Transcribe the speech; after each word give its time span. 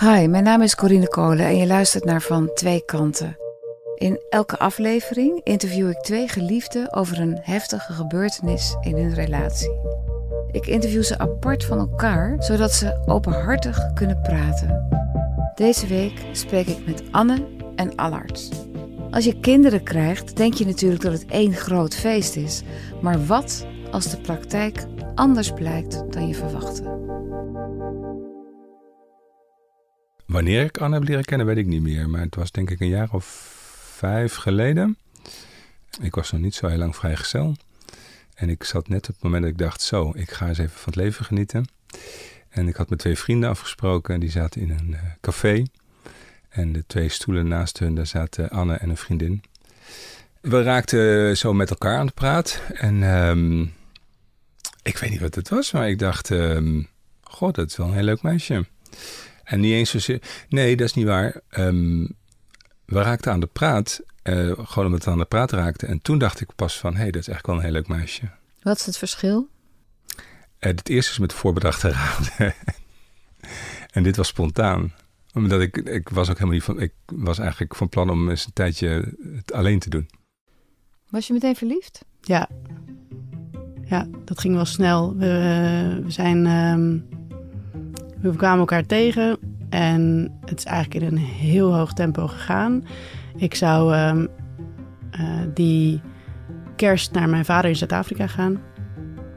Hi, 0.00 0.26
mijn 0.26 0.44
naam 0.44 0.62
is 0.62 0.74
Corine 0.74 1.08
Kolen 1.08 1.46
en 1.46 1.56
je 1.56 1.66
luistert 1.66 2.04
naar 2.04 2.22
Van 2.22 2.50
Twee 2.54 2.84
Kanten. 2.84 3.36
In 3.94 4.20
elke 4.28 4.58
aflevering 4.58 5.40
interview 5.42 5.88
ik 5.90 6.00
twee 6.00 6.28
geliefden 6.28 6.92
over 6.92 7.20
een 7.20 7.38
heftige 7.42 7.92
gebeurtenis 7.92 8.76
in 8.80 8.96
hun 8.96 9.14
relatie. 9.14 9.80
Ik 10.50 10.66
interview 10.66 11.02
ze 11.02 11.18
apart 11.18 11.64
van 11.64 11.78
elkaar, 11.78 12.36
zodat 12.38 12.72
ze 12.72 13.02
openhartig 13.06 13.92
kunnen 13.92 14.20
praten. 14.20 14.88
Deze 15.54 15.86
week 15.86 16.24
spreek 16.32 16.66
ik 16.66 16.86
met 16.86 17.02
Anne 17.10 17.46
en 17.76 17.94
Allard. 17.94 18.48
Als 19.10 19.24
je 19.24 19.40
kinderen 19.40 19.82
krijgt, 19.82 20.36
denk 20.36 20.54
je 20.54 20.66
natuurlijk 20.66 21.02
dat 21.02 21.12
het 21.12 21.26
één 21.26 21.52
groot 21.52 21.94
feest 21.94 22.36
is. 22.36 22.62
Maar 23.00 23.26
wat 23.26 23.66
als 23.96 24.10
de 24.10 24.20
praktijk 24.20 24.84
anders 25.14 25.52
blijkt 25.52 26.12
dan 26.12 26.28
je 26.28 26.34
verwachtte? 26.34 26.82
Wanneer 30.26 30.64
ik 30.64 30.78
Anne 30.78 30.94
heb 30.94 31.08
leren 31.08 31.24
kennen, 31.24 31.46
weet 31.46 31.56
ik 31.56 31.66
niet 31.66 31.82
meer. 31.82 32.08
Maar 32.08 32.20
het 32.20 32.34
was 32.34 32.50
denk 32.50 32.70
ik 32.70 32.80
een 32.80 32.88
jaar 32.88 33.08
of 33.12 33.24
vijf 33.94 34.34
geleden. 34.34 34.96
Ik 36.00 36.14
was 36.14 36.32
nog 36.32 36.40
niet 36.40 36.54
zo 36.54 36.66
heel 36.66 36.78
lang 36.78 36.96
vrijgezel. 36.96 37.54
En 38.34 38.48
ik 38.48 38.64
zat 38.64 38.88
net 38.88 39.08
op 39.08 39.14
het 39.14 39.22
moment 39.22 39.42
dat 39.42 39.52
ik 39.52 39.58
dacht, 39.58 39.82
zo, 39.82 40.12
ik 40.14 40.30
ga 40.30 40.48
eens 40.48 40.58
even 40.58 40.78
van 40.78 40.92
het 40.92 41.02
leven 41.02 41.24
genieten. 41.24 41.68
En 42.48 42.68
ik 42.68 42.76
had 42.76 42.90
met 42.90 42.98
twee 42.98 43.18
vrienden 43.18 43.50
afgesproken. 43.50 44.20
Die 44.20 44.30
zaten 44.30 44.60
in 44.60 44.70
een 44.70 44.90
uh, 44.90 45.00
café. 45.20 45.62
En 46.48 46.72
de 46.72 46.84
twee 46.86 47.08
stoelen 47.08 47.48
naast 47.48 47.78
hun, 47.78 47.94
daar 47.94 48.06
zaten 48.06 48.50
Anne 48.50 48.74
en 48.74 48.90
een 48.90 48.96
vriendin. 48.96 49.42
We 50.40 50.62
raakten 50.62 51.36
zo 51.36 51.52
met 51.52 51.70
elkaar 51.70 51.98
aan 51.98 52.06
het 52.06 52.14
praat. 52.14 52.62
En 52.74 53.02
um, 53.02 53.74
ik 54.86 54.98
weet 54.98 55.10
niet 55.10 55.20
wat 55.20 55.34
het 55.34 55.48
was, 55.48 55.72
maar 55.72 55.88
ik 55.88 55.98
dacht, 55.98 56.30
um, 56.30 56.88
god, 57.20 57.54
dat 57.54 57.70
is 57.70 57.76
wel 57.76 57.86
een 57.86 57.94
heel 57.94 58.02
leuk 58.02 58.22
meisje. 58.22 58.66
En 59.44 59.60
niet 59.60 59.72
eens 59.72 59.90
zozeer. 59.90 60.22
Nee, 60.48 60.76
dat 60.76 60.86
is 60.86 60.94
niet 60.94 61.06
waar. 61.06 61.40
Um, 61.50 62.16
we 62.84 63.02
raakten 63.02 63.32
aan 63.32 63.40
de 63.40 63.46
praat. 63.46 64.00
Uh, 64.22 64.52
gewoon 64.62 64.86
omdat 64.86 65.04
we 65.04 65.10
aan 65.10 65.18
de 65.18 65.24
praat 65.24 65.52
raakten. 65.52 65.88
En 65.88 66.02
toen 66.02 66.18
dacht 66.18 66.40
ik 66.40 66.48
pas 66.56 66.78
van: 66.78 66.94
hé, 66.94 67.00
hey, 67.00 67.10
dat 67.10 67.20
is 67.20 67.28
eigenlijk 67.28 67.46
wel 67.46 67.56
een 67.56 67.62
heel 67.62 67.82
leuk 67.82 67.98
meisje. 67.98 68.30
Wat 68.62 68.78
is 68.78 68.86
het 68.86 68.96
verschil? 68.96 69.48
Uh, 70.16 70.22
het 70.58 70.88
eerste 70.88 71.12
is 71.12 71.18
met 71.18 71.32
voorbedachte 71.32 71.90
raden. 71.90 72.54
en 73.96 74.02
dit 74.02 74.16
was 74.16 74.28
spontaan. 74.28 74.94
Omdat 75.32 75.60
ik, 75.60 75.76
ik 75.76 76.08
was 76.08 76.28
ook 76.28 76.34
helemaal 76.34 76.54
niet 76.54 76.64
van. 76.64 76.80
Ik 76.80 76.92
was 77.06 77.38
eigenlijk 77.38 77.74
van 77.74 77.88
plan 77.88 78.10
om 78.10 78.30
eens 78.30 78.46
een 78.46 78.52
tijdje 78.52 79.14
het 79.34 79.52
alleen 79.52 79.78
te 79.78 79.90
doen. 79.90 80.10
Was 81.10 81.26
je 81.26 81.32
meteen 81.32 81.56
verliefd? 81.56 82.04
Ja. 82.20 82.48
Ja, 83.88 84.06
dat 84.24 84.40
ging 84.40 84.54
wel 84.54 84.64
snel. 84.64 85.16
We, 85.16 86.00
we 86.04 86.10
zijn. 86.10 86.46
Um 86.46 87.04
we 88.20 88.36
kwamen 88.36 88.58
elkaar 88.58 88.86
tegen 88.86 89.38
en 89.68 90.32
het 90.44 90.58
is 90.58 90.64
eigenlijk 90.64 91.04
in 91.04 91.12
een 91.12 91.24
heel 91.24 91.74
hoog 91.74 91.92
tempo 91.92 92.26
gegaan. 92.26 92.84
Ik 93.36 93.54
zou 93.54 93.96
um, 93.96 94.28
uh, 95.20 95.28
die 95.54 96.00
kerst 96.76 97.12
naar 97.12 97.28
mijn 97.28 97.44
vader 97.44 97.70
in 97.70 97.76
Zuid-Afrika 97.76 98.26
gaan. 98.26 98.60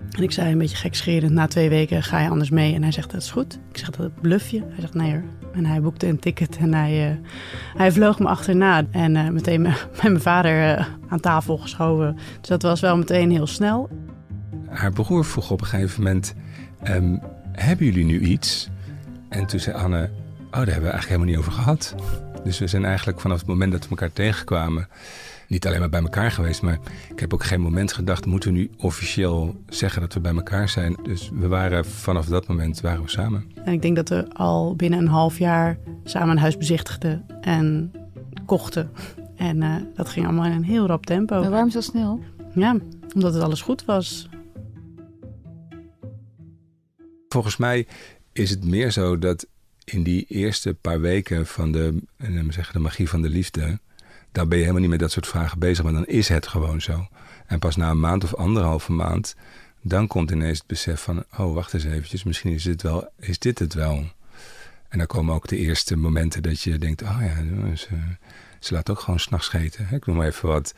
En 0.10 0.24
ik 0.24 0.32
zei 0.32 0.52
een 0.52 0.58
beetje 0.58 0.76
gekscherend, 0.76 1.32
na 1.32 1.48
twee 1.48 1.70
weken 1.70 2.04
ga 2.04 2.20
je 2.20 2.30
anders 2.30 2.50
mee. 2.50 2.74
En 2.76 2.82
hij 2.82 2.92
zegt, 2.92 3.12
dat 3.12 3.22
is 3.22 3.32
goed. 3.32 3.60
Ik 3.70 3.78
zeg, 3.78 3.90
dat 3.90 4.22
bluff 4.22 4.50
je? 4.50 4.60
Hij 4.60 4.80
zegt, 4.80 4.94
nee 4.94 5.12
hoor. 5.12 5.24
En 5.54 5.66
hij 5.66 5.82
boekte 5.82 6.08
een 6.08 6.20
ticket 6.20 6.58
en 6.58 6.74
hij, 6.74 7.10
uh, 7.10 7.16
hij 7.78 7.92
vloog 7.92 8.20
me 8.20 8.28
achterna. 8.28 8.84
En 8.92 9.34
meteen 9.34 9.62
met 9.62 10.02
mijn 10.04 10.22
vader 10.22 10.88
aan 11.08 11.20
tafel 11.20 11.58
geschoven. 11.58 12.18
Dus 12.40 12.50
dat 12.50 12.62
was 12.62 12.80
wel 12.80 12.98
meteen 12.98 13.32
heel 13.32 13.48
snel. 13.48 13.90
Haar 14.70 14.92
broer 14.92 15.26
vroeg 15.26 15.52
op 15.52 15.62
een 15.62 15.68
gegeven 15.68 16.04
moment... 16.04 16.34
Um, 16.88 17.20
hebben 17.52 17.86
jullie 17.86 18.06
nu 18.06 18.20
iets? 18.20 18.70
En 19.30 19.46
toen 19.46 19.60
zei 19.60 19.76
Anne, 19.76 20.10
oh, 20.46 20.52
daar 20.52 20.66
hebben 20.66 20.66
we 20.66 20.90
eigenlijk 20.90 21.06
helemaal 21.06 21.28
niet 21.28 21.38
over 21.38 21.52
gehad. 21.52 21.96
Dus 22.44 22.60
we 22.60 22.68
zijn 22.68 22.86
eigenlijk 22.86 23.20
vanaf 23.20 23.38
het 23.38 23.48
moment 23.48 23.72
dat 23.72 23.84
we 23.84 23.90
elkaar 23.90 24.14
tegenkwamen... 24.14 24.88
niet 25.48 25.68
alleen 25.68 25.80
maar 25.80 25.90
bij 25.90 26.02
elkaar 26.02 26.32
geweest, 26.32 26.62
maar 26.62 26.80
ik 27.10 27.20
heb 27.20 27.34
ook 27.34 27.44
geen 27.44 27.62
moment 27.62 27.94
gedacht... 27.94 28.26
moeten 28.26 28.52
we 28.52 28.58
nu 28.58 28.70
officieel 28.78 29.64
zeggen 29.68 30.02
dat 30.02 30.14
we 30.14 30.20
bij 30.20 30.34
elkaar 30.34 30.70
zijn? 30.70 30.96
Dus 31.04 31.32
we 31.34 31.48
waren 31.48 31.86
vanaf 31.86 32.26
dat 32.26 32.48
moment 32.48 32.82
waren 32.82 33.04
we 33.04 33.10
samen. 33.10 33.52
En 33.64 33.74
ik 33.74 33.82
denk 33.82 33.96
dat 33.96 34.10
we 34.10 34.34
al 34.34 34.76
binnen 34.76 35.00
een 35.00 35.08
half 35.08 35.38
jaar 35.38 35.78
samen 36.04 36.30
een 36.30 36.38
huis 36.38 36.58
bezichtigden 36.58 37.26
en 37.42 37.92
kochten. 38.46 38.92
En 39.36 39.62
uh, 39.62 39.76
dat 39.96 40.10
ging 40.10 40.26
allemaal 40.26 40.46
in 40.46 40.52
een 40.52 40.64
heel 40.64 40.88
rap 40.88 41.06
tempo. 41.06 41.40
Maar 41.40 41.50
waarom 41.50 41.70
zo 41.70 41.82
snel? 41.82 42.24
Ja, 42.54 42.78
omdat 43.16 43.34
het 43.34 43.44
alles 43.44 43.62
goed 43.62 43.86
was. 43.86 44.30
Volgens 47.30 47.58
mij 47.58 47.88
is 48.32 48.50
het 48.50 48.66
meer 48.66 48.92
zo 48.92 49.20
dat 49.20 49.48
in 49.84 50.04
die 50.04 50.26
eerste 50.28 50.74
paar 50.74 51.02
weken 51.02 51.46
van 51.48 51.72
de, 51.72 52.02
zeggen, 52.50 52.74
de 52.74 52.80
magie 52.80 53.10
van 53.10 53.22
de 53.22 53.30
liefde, 53.30 53.80
daar 54.32 54.48
ben 54.48 54.58
je 54.58 54.64
helemaal 54.64 54.82
niet 54.82 54.92
met 54.92 55.00
dat 55.00 55.12
soort 55.12 55.28
vragen 55.28 55.60
bezig, 55.60 55.84
maar 55.84 55.94
dan 55.94 56.06
is 56.06 56.28
het 56.28 56.48
gewoon 56.48 56.82
zo. 56.82 57.08
En 57.48 57.60
pas 57.60 57.76
na 57.76 57.90
een 57.90 58.00
maand 58.00 58.24
of 58.24 58.36
anderhalve 58.36 58.92
maand, 58.92 59.36
dan 59.82 60.08
komt 60.08 60.32
ineens 60.32 60.58
het 60.58 60.68
besef 60.68 61.02
van, 61.02 61.24
oh 61.38 61.54
wacht 61.54 61.74
eens 61.74 61.84
eventjes, 61.84 62.24
misschien 62.24 62.54
is 62.54 62.64
dit, 62.64 62.82
wel, 62.82 63.10
is 63.20 63.40
dit 63.40 63.60
het 63.60 63.74
wel. 63.74 64.06
En 64.88 64.98
dan 64.98 65.08
komen 65.08 65.36
ook 65.36 65.48
de 65.48 65.58
eerste 65.58 65.98
momenten 65.98 66.44
dat 66.44 66.62
je 66.62 66.78
denkt, 66.78 67.02
oh 67.02 67.18
ja, 67.22 67.76
ze, 67.76 67.88
ze 68.60 68.74
laat 68.74 68.90
ook 68.90 69.00
gewoon 69.00 69.20
s'nachts 69.20 69.46
scheten. 69.46 69.88
Ik 69.92 70.06
noem 70.06 70.16
maar 70.16 70.28
even 70.28 70.48
wat. 70.48 70.74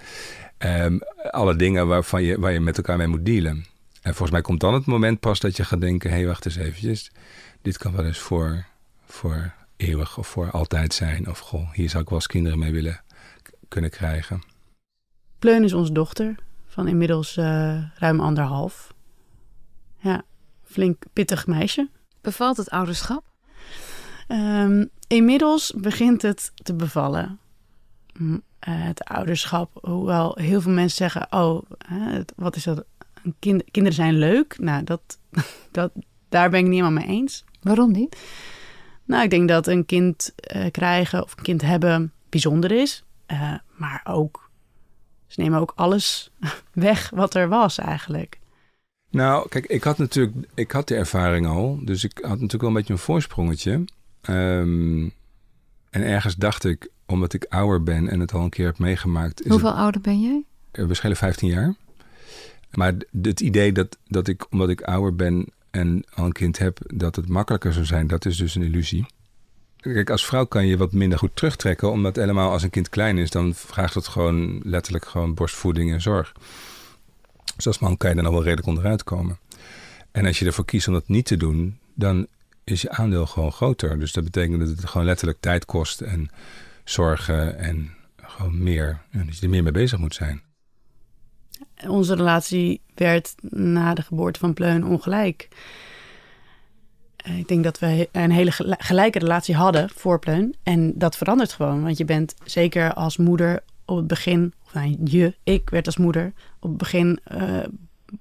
Um, 0.57 0.99
alle 1.31 1.55
dingen 1.55 1.87
waarvan 1.87 2.23
je, 2.23 2.39
waar 2.39 2.51
je 2.51 2.59
met 2.59 2.77
elkaar 2.77 2.97
mee 2.97 3.07
moet 3.07 3.25
dealen. 3.25 3.65
En 4.01 4.09
volgens 4.11 4.31
mij 4.31 4.41
komt 4.41 4.59
dan 4.59 4.73
het 4.73 4.85
moment 4.85 5.19
pas 5.19 5.39
dat 5.39 5.57
je 5.57 5.63
gaat 5.63 5.81
denken, 5.81 6.09
hé 6.09 6.15
hey, 6.15 6.25
wacht 6.25 6.45
eens 6.45 6.55
eventjes 6.55 7.11
dit 7.61 7.77
kan 7.77 7.95
wel 7.95 8.05
eens 8.05 8.19
voor, 8.19 8.65
voor 9.05 9.53
eeuwig 9.77 10.17
of 10.17 10.27
voor 10.27 10.51
altijd 10.51 10.93
zijn. 10.93 11.29
Of 11.29 11.39
goh, 11.39 11.71
hier 11.71 11.89
zou 11.89 12.03
ik 12.03 12.09
wel 12.09 12.17
eens 12.17 12.27
kinderen 12.27 12.59
mee 12.59 12.71
willen 12.71 13.01
kunnen 13.67 13.89
krijgen. 13.89 14.41
Pleun 15.39 15.63
is 15.63 15.73
onze 15.73 15.91
dochter 15.91 16.35
van 16.67 16.87
inmiddels 16.87 17.37
uh, 17.37 17.83
ruim 17.95 18.19
anderhalf. 18.19 18.93
Ja, 19.97 20.23
flink 20.63 21.03
pittig 21.13 21.47
meisje. 21.47 21.89
Bevalt 22.21 22.57
het 22.57 22.69
ouderschap? 22.69 23.23
Um, 24.27 24.89
inmiddels 25.07 25.73
begint 25.77 26.21
het 26.21 26.51
te 26.53 26.73
bevallen. 26.73 27.39
Uh, 28.19 28.33
het 28.59 29.03
ouderschap, 29.03 29.79
hoewel 29.81 30.37
heel 30.37 30.61
veel 30.61 30.71
mensen 30.71 30.97
zeggen: 30.97 31.27
Oh, 31.29 31.61
hè, 31.77 32.21
wat 32.35 32.55
is 32.55 32.63
dat? 32.63 32.85
Kind, 33.39 33.63
kinderen 33.71 33.97
zijn 33.97 34.17
leuk. 34.17 34.59
Nou, 34.59 34.83
dat, 34.83 35.01
dat, 35.71 35.91
daar 36.29 36.49
ben 36.49 36.59
ik 36.59 36.65
niet 36.65 36.79
helemaal 36.79 37.05
mee 37.05 37.17
eens. 37.17 37.43
Waarom 37.61 37.91
niet? 37.91 38.17
Nou, 39.05 39.23
ik 39.23 39.29
denk 39.29 39.47
dat 39.47 39.67
een 39.67 39.85
kind 39.85 40.33
uh, 40.55 40.65
krijgen 40.71 41.23
of 41.23 41.37
een 41.37 41.43
kind 41.43 41.61
hebben 41.61 42.11
bijzonder 42.29 42.71
is. 42.71 43.03
Uh, 43.27 43.53
maar 43.77 44.01
ook, 44.03 44.49
ze 45.27 45.41
nemen 45.41 45.59
ook 45.59 45.73
alles 45.75 46.31
weg 46.73 47.09
wat 47.09 47.35
er 47.35 47.49
was 47.49 47.77
eigenlijk. 47.77 48.39
Nou, 49.09 49.49
kijk, 49.49 49.65
ik 49.65 49.83
had 49.83 49.97
natuurlijk, 49.97 50.47
ik 50.53 50.71
had 50.71 50.87
de 50.87 50.95
ervaring 50.95 51.47
al. 51.47 51.79
Dus 51.83 52.03
ik 52.03 52.17
had 52.21 52.29
natuurlijk 52.29 52.61
wel 52.61 52.69
een 52.69 52.75
beetje 52.75 52.93
een 52.93 52.99
voorsprongetje. 52.99 53.83
Um, 54.29 55.13
en 55.89 56.01
ergens 56.03 56.35
dacht 56.35 56.63
ik, 56.63 56.89
omdat 57.05 57.33
ik 57.33 57.45
ouder 57.49 57.83
ben 57.83 58.07
en 58.07 58.19
het 58.19 58.33
al 58.33 58.43
een 58.43 58.49
keer 58.49 58.65
heb 58.65 58.77
meegemaakt. 58.77 59.47
Hoeveel 59.47 59.69
het, 59.69 59.77
ouder 59.77 60.01
ben 60.01 60.21
jij? 60.21 60.43
We 60.71 60.93
schelen 60.93 61.17
15 61.17 61.49
jaar. 61.49 61.75
Maar 62.71 62.93
het 63.21 63.39
idee 63.39 63.71
dat, 63.71 63.97
dat 64.07 64.27
ik, 64.27 64.51
omdat 64.51 64.69
ik 64.69 64.81
ouder 64.81 65.15
ben, 65.15 65.47
en 65.71 66.03
al 66.13 66.25
een 66.25 66.31
kind 66.31 66.57
heb, 66.57 66.77
dat 66.93 67.15
het 67.15 67.27
makkelijker 67.27 67.73
zou 67.73 67.85
zijn, 67.85 68.07
dat 68.07 68.25
is 68.25 68.37
dus 68.37 68.55
een 68.55 68.63
illusie. 68.63 69.05
Kijk, 69.77 70.09
als 70.09 70.25
vrouw 70.25 70.45
kan 70.45 70.67
je 70.67 70.77
wat 70.77 70.91
minder 70.91 71.17
goed 71.17 71.35
terugtrekken, 71.35 71.91
omdat 71.91 72.15
helemaal 72.15 72.51
als 72.51 72.63
een 72.63 72.69
kind 72.69 72.89
klein 72.89 73.17
is, 73.17 73.29
dan 73.29 73.53
vraagt 73.55 73.93
het 73.93 74.07
gewoon 74.07 74.61
letterlijk 74.63 75.05
gewoon 75.05 75.33
borstvoeding 75.33 75.91
en 75.91 76.01
zorg. 76.01 76.33
Dus 77.55 77.67
als 77.67 77.79
man 77.79 77.97
kan 77.97 78.09
je 78.09 78.15
er 78.15 78.23
nog 78.23 78.31
wel 78.31 78.43
redelijk 78.43 78.67
onderuit 78.67 79.03
komen. 79.03 79.39
En 80.11 80.25
als 80.25 80.39
je 80.39 80.45
ervoor 80.45 80.65
kiest 80.65 80.87
om 80.87 80.93
dat 80.93 81.07
niet 81.07 81.25
te 81.25 81.37
doen, 81.37 81.77
dan 81.93 82.27
is 82.63 82.81
je 82.81 82.89
aandeel 82.89 83.25
gewoon 83.25 83.51
groter. 83.51 83.99
Dus 83.99 84.11
dat 84.11 84.23
betekent 84.23 84.59
dat 84.59 84.67
het 84.67 84.85
gewoon 84.85 85.07
letterlijk 85.07 85.39
tijd 85.39 85.65
kost 85.65 86.01
en 86.01 86.29
zorgen 86.83 87.57
en 87.57 87.91
gewoon 88.21 88.63
meer, 88.63 89.01
dat 89.11 89.37
je 89.37 89.43
er 89.43 89.49
meer 89.49 89.63
mee 89.63 89.71
bezig 89.71 89.99
moet 89.99 90.15
zijn 90.15 90.41
onze 91.87 92.15
relatie 92.15 92.81
werd 92.95 93.35
na 93.49 93.93
de 93.93 94.01
geboorte 94.01 94.39
van 94.39 94.53
Pleun 94.53 94.85
ongelijk. 94.85 95.47
Eh, 97.15 97.37
ik 97.37 97.47
denk 97.47 97.63
dat 97.63 97.79
we 97.79 98.09
een 98.11 98.31
hele 98.31 98.51
gelijke 98.77 99.19
relatie 99.19 99.55
hadden 99.55 99.89
voor 99.89 100.19
Pleun. 100.19 100.55
En 100.63 100.93
dat 100.95 101.17
verandert 101.17 101.53
gewoon. 101.53 101.83
Want 101.83 101.97
je 101.97 102.05
bent 102.05 102.35
zeker 102.43 102.93
als 102.93 103.17
moeder 103.17 103.63
op 103.85 103.97
het 103.97 104.07
begin, 104.07 104.53
of 104.65 104.73
nou, 104.73 104.97
je, 105.03 105.35
ik 105.43 105.69
werd 105.69 105.85
als 105.85 105.97
moeder 105.97 106.33
op 106.59 106.69
het 106.69 106.77
begin 106.77 107.19
uh, 107.31 107.41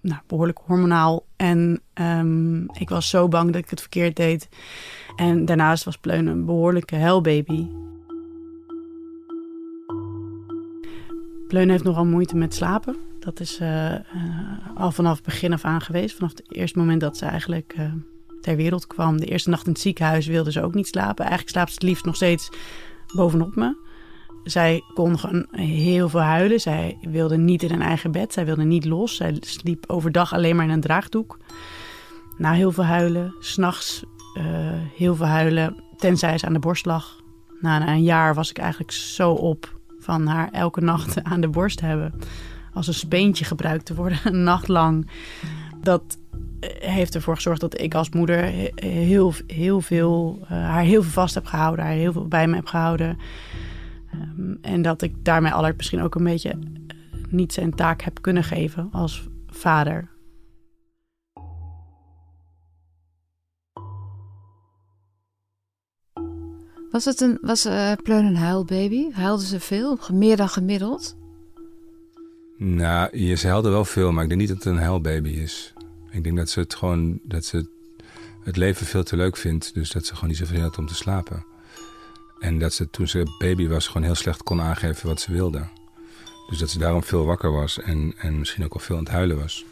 nou, 0.01 0.21
behoorlijk 0.27 0.59
hormonaal. 0.67 1.25
En 1.37 1.81
um, 1.95 2.71
ik 2.73 2.89
was 2.89 3.09
zo 3.09 3.29
bang 3.29 3.53
dat 3.53 3.63
ik 3.63 3.71
het 3.71 3.81
verkeerd 3.81 4.17
deed. 4.17 4.49
En 5.17 5.45
daarnaast 5.45 5.85
was 5.85 5.99
Pleun 5.99 6.27
een 6.27 6.45
behoorlijke 6.45 6.97
huilbaby. 6.97 7.67
Pleun 11.49 11.71
heeft 11.71 11.85
nogal 11.85 12.05
moeite 12.05 12.37
met 12.37 12.55
slapen. 12.55 13.10
Dat 13.21 13.41
is 13.41 13.61
uh, 13.61 13.95
al 14.75 14.93
vanaf 14.93 15.23
begin 15.23 15.53
af 15.53 15.65
aan 15.65 15.81
geweest. 15.81 16.15
Vanaf 16.15 16.31
het 16.31 16.55
eerste 16.55 16.79
moment 16.79 17.01
dat 17.01 17.17
ze 17.17 17.27
eigenlijk 17.27 17.75
uh, 17.79 17.93
ter 18.41 18.57
wereld 18.57 18.87
kwam. 18.87 19.21
De 19.21 19.27
eerste 19.27 19.51
nacht 19.51 19.67
in 19.67 19.73
het 19.73 19.81
ziekenhuis 19.81 20.27
wilde 20.27 20.53
ze 20.53 20.63
ook 20.63 20.75
niet 20.75 20.87
slapen. 20.87 21.25
Eigenlijk 21.25 21.51
slaapt 21.51 21.69
ze 21.69 21.75
het 21.75 21.83
liefst 21.83 22.05
nog 22.05 22.17
steeds 22.17 22.51
bovenop 23.15 23.55
me. 23.55 23.89
Zij 24.45 24.83
kon 24.95 25.19
gewoon 25.19 25.47
heel 25.51 26.09
veel 26.09 26.21
huilen. 26.21 26.61
Zij 26.61 26.99
wilde 27.01 27.37
niet 27.37 27.63
in 27.63 27.73
een 27.73 27.83
eigen 27.83 28.13
bed. 28.13 28.33
Zij 28.33 28.45
wilde 28.45 28.65
niet 28.65 28.85
los. 28.85 29.17
Zij 29.17 29.37
sliep 29.41 29.85
overdag 29.87 30.33
alleen 30.33 30.57
maar 30.57 30.65
in 30.65 30.71
een 30.71 30.81
draagdoek. 30.81 31.39
Na 32.39 32.53
heel 32.53 32.73
veel 32.73 32.85
huilen, 32.85 33.35
s'nachts 33.41 34.05
heel 34.97 35.15
veel 35.15 35.27
huilen, 35.27 35.77
tenzij 35.97 36.39
ze 36.39 36.47
aan 36.47 36.53
de 36.53 36.59
borst 36.59 36.87
lag. 36.87 37.21
Na 37.61 37.89
een 37.89 38.03
jaar 38.03 38.35
was 38.35 38.51
ik 38.51 38.59
eigenlijk 38.59 38.91
zo 38.91 39.33
op 39.33 39.79
van 39.99 40.27
haar 40.27 40.49
elke 40.53 40.81
nacht 40.81 41.23
aan 41.31 41.41
de 41.41 41.49
borst 41.49 41.81
hebben. 41.81 42.15
Als 42.73 42.87
een 42.87 42.95
speentje 42.95 43.45
gebruikt 43.45 43.85
te 43.85 43.95
worden, 43.95 44.19
een 44.33 44.43
nacht 44.43 44.69
lang. 44.69 45.11
Dat 45.83 46.19
eh, 46.61 46.71
heeft 46.81 47.15
ervoor 47.15 47.35
gezorgd 47.35 47.61
dat 47.61 47.81
ik 47.81 47.95
als 47.95 48.11
moeder 48.11 48.45
heel, 48.75 49.33
heel 49.47 49.81
veel, 49.81 50.39
uh, 50.43 50.49
haar 50.49 50.83
heel 50.83 51.03
veel 51.03 51.13
vast 51.13 51.35
heb 51.35 51.47
gehouden, 51.47 51.85
haar 51.85 51.95
heel 51.95 52.13
veel 52.13 52.29
bij 52.29 52.47
me 52.47 52.55
heb 52.55 52.67
gehouden. 52.67 53.19
Um, 54.15 54.59
en 54.63 54.83
dat 54.83 55.03
ik 55.03 55.25
daarmee 55.25 55.53
Allard 55.53 55.77
misschien 55.77 56.03
ook 56.03 56.15
een 56.15 56.25
beetje 56.25 56.59
niet 57.29 57.53
zijn 57.53 57.75
taak 57.75 58.03
heb 58.03 58.23
kunnen 58.23 58.45
geven 58.45 58.89
als 58.93 59.29
vader. 59.47 60.09
Was 66.91 67.05
het 67.05 67.21
een 67.21 67.39
was, 67.41 67.67
uh, 67.67 67.93
Pleun 68.03 68.25
een 68.25 68.37
huilbaby? 68.37 69.11
Huilde 69.13 69.45
ze 69.45 69.61
veel? 69.61 69.99
Meer 70.13 70.37
dan 70.37 70.49
gemiddeld? 70.49 71.20
Nou, 72.63 73.37
ze 73.37 73.49
huilde 73.49 73.71
wel 73.71 73.85
veel, 73.85 74.13
maar 74.13 74.23
ik 74.23 74.29
denk 74.29 74.41
niet 74.41 74.49
dat 74.49 74.59
het 74.59 74.67
een 74.67 74.79
huilbaby 74.79 75.29
is. 75.29 75.73
Ik 76.11 76.25
denk 76.25 76.37
dat 76.37 76.51
ze 76.51 76.61
het 76.61 76.75
gewoon, 76.75 77.21
dat 77.23 77.45
ze 77.45 77.67
het 78.45 78.57
leven 78.57 78.87
veel 78.87 79.03
te 79.03 79.17
leuk 79.17 79.37
vindt. 79.37 79.75
Dus 79.75 79.91
dat 79.91 80.07
ze 80.07 80.15
gewoon 80.15 80.29
niet 80.29 80.39
zoveel 80.39 80.61
had 80.61 80.79
om 80.79 80.87
te 80.87 80.95
slapen. 80.95 81.45
En 82.39 82.59
dat 82.59 82.73
ze 82.73 82.91
toen 82.91 83.09
ze 83.09 83.37
baby 83.39 83.69
was 83.69 83.87
gewoon 83.87 84.03
heel 84.03 84.15
slecht 84.15 84.43
kon 84.43 84.61
aangeven 84.61 85.09
wat 85.09 85.21
ze 85.21 85.33
wilde. 85.33 85.69
Dus 86.49 86.59
dat 86.59 86.71
ze 86.71 86.79
daarom 86.79 87.03
veel 87.03 87.25
wakker 87.25 87.53
was 87.53 87.79
en, 87.79 88.15
en 88.19 88.39
misschien 88.39 88.65
ook 88.65 88.75
al 88.75 88.81
veel 88.81 88.97
aan 88.97 89.05
het 89.05 89.13
huilen 89.13 89.39
was. 89.39 89.65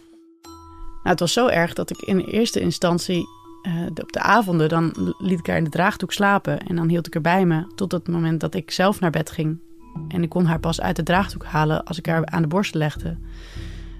Nou, 0.42 1.08
het 1.08 1.20
was 1.20 1.32
zo 1.32 1.46
erg 1.46 1.72
dat 1.72 1.90
ik 1.90 2.00
in 2.00 2.18
eerste 2.18 2.60
instantie 2.60 3.26
uh, 3.62 3.86
op 3.86 4.12
de 4.12 4.20
avonden, 4.20 4.68
dan 4.68 5.14
liet 5.18 5.38
ik 5.38 5.46
haar 5.46 5.56
in 5.56 5.64
de 5.64 5.70
draagdoek 5.70 6.12
slapen. 6.12 6.58
En 6.58 6.76
dan 6.76 6.88
hield 6.88 7.06
ik 7.06 7.14
haar 7.14 7.22
bij 7.22 7.44
me 7.44 7.66
tot 7.74 7.92
het 7.92 8.08
moment 8.08 8.40
dat 8.40 8.54
ik 8.54 8.70
zelf 8.70 9.00
naar 9.00 9.10
bed 9.10 9.30
ging. 9.30 9.58
En 10.08 10.22
ik 10.22 10.28
kon 10.28 10.44
haar 10.44 10.60
pas 10.60 10.80
uit 10.80 10.96
de 10.96 11.02
draagdoek 11.02 11.44
halen 11.44 11.84
als 11.84 11.98
ik 11.98 12.06
haar 12.06 12.26
aan 12.26 12.42
de 12.42 12.48
borst 12.48 12.74
legde. 12.74 13.16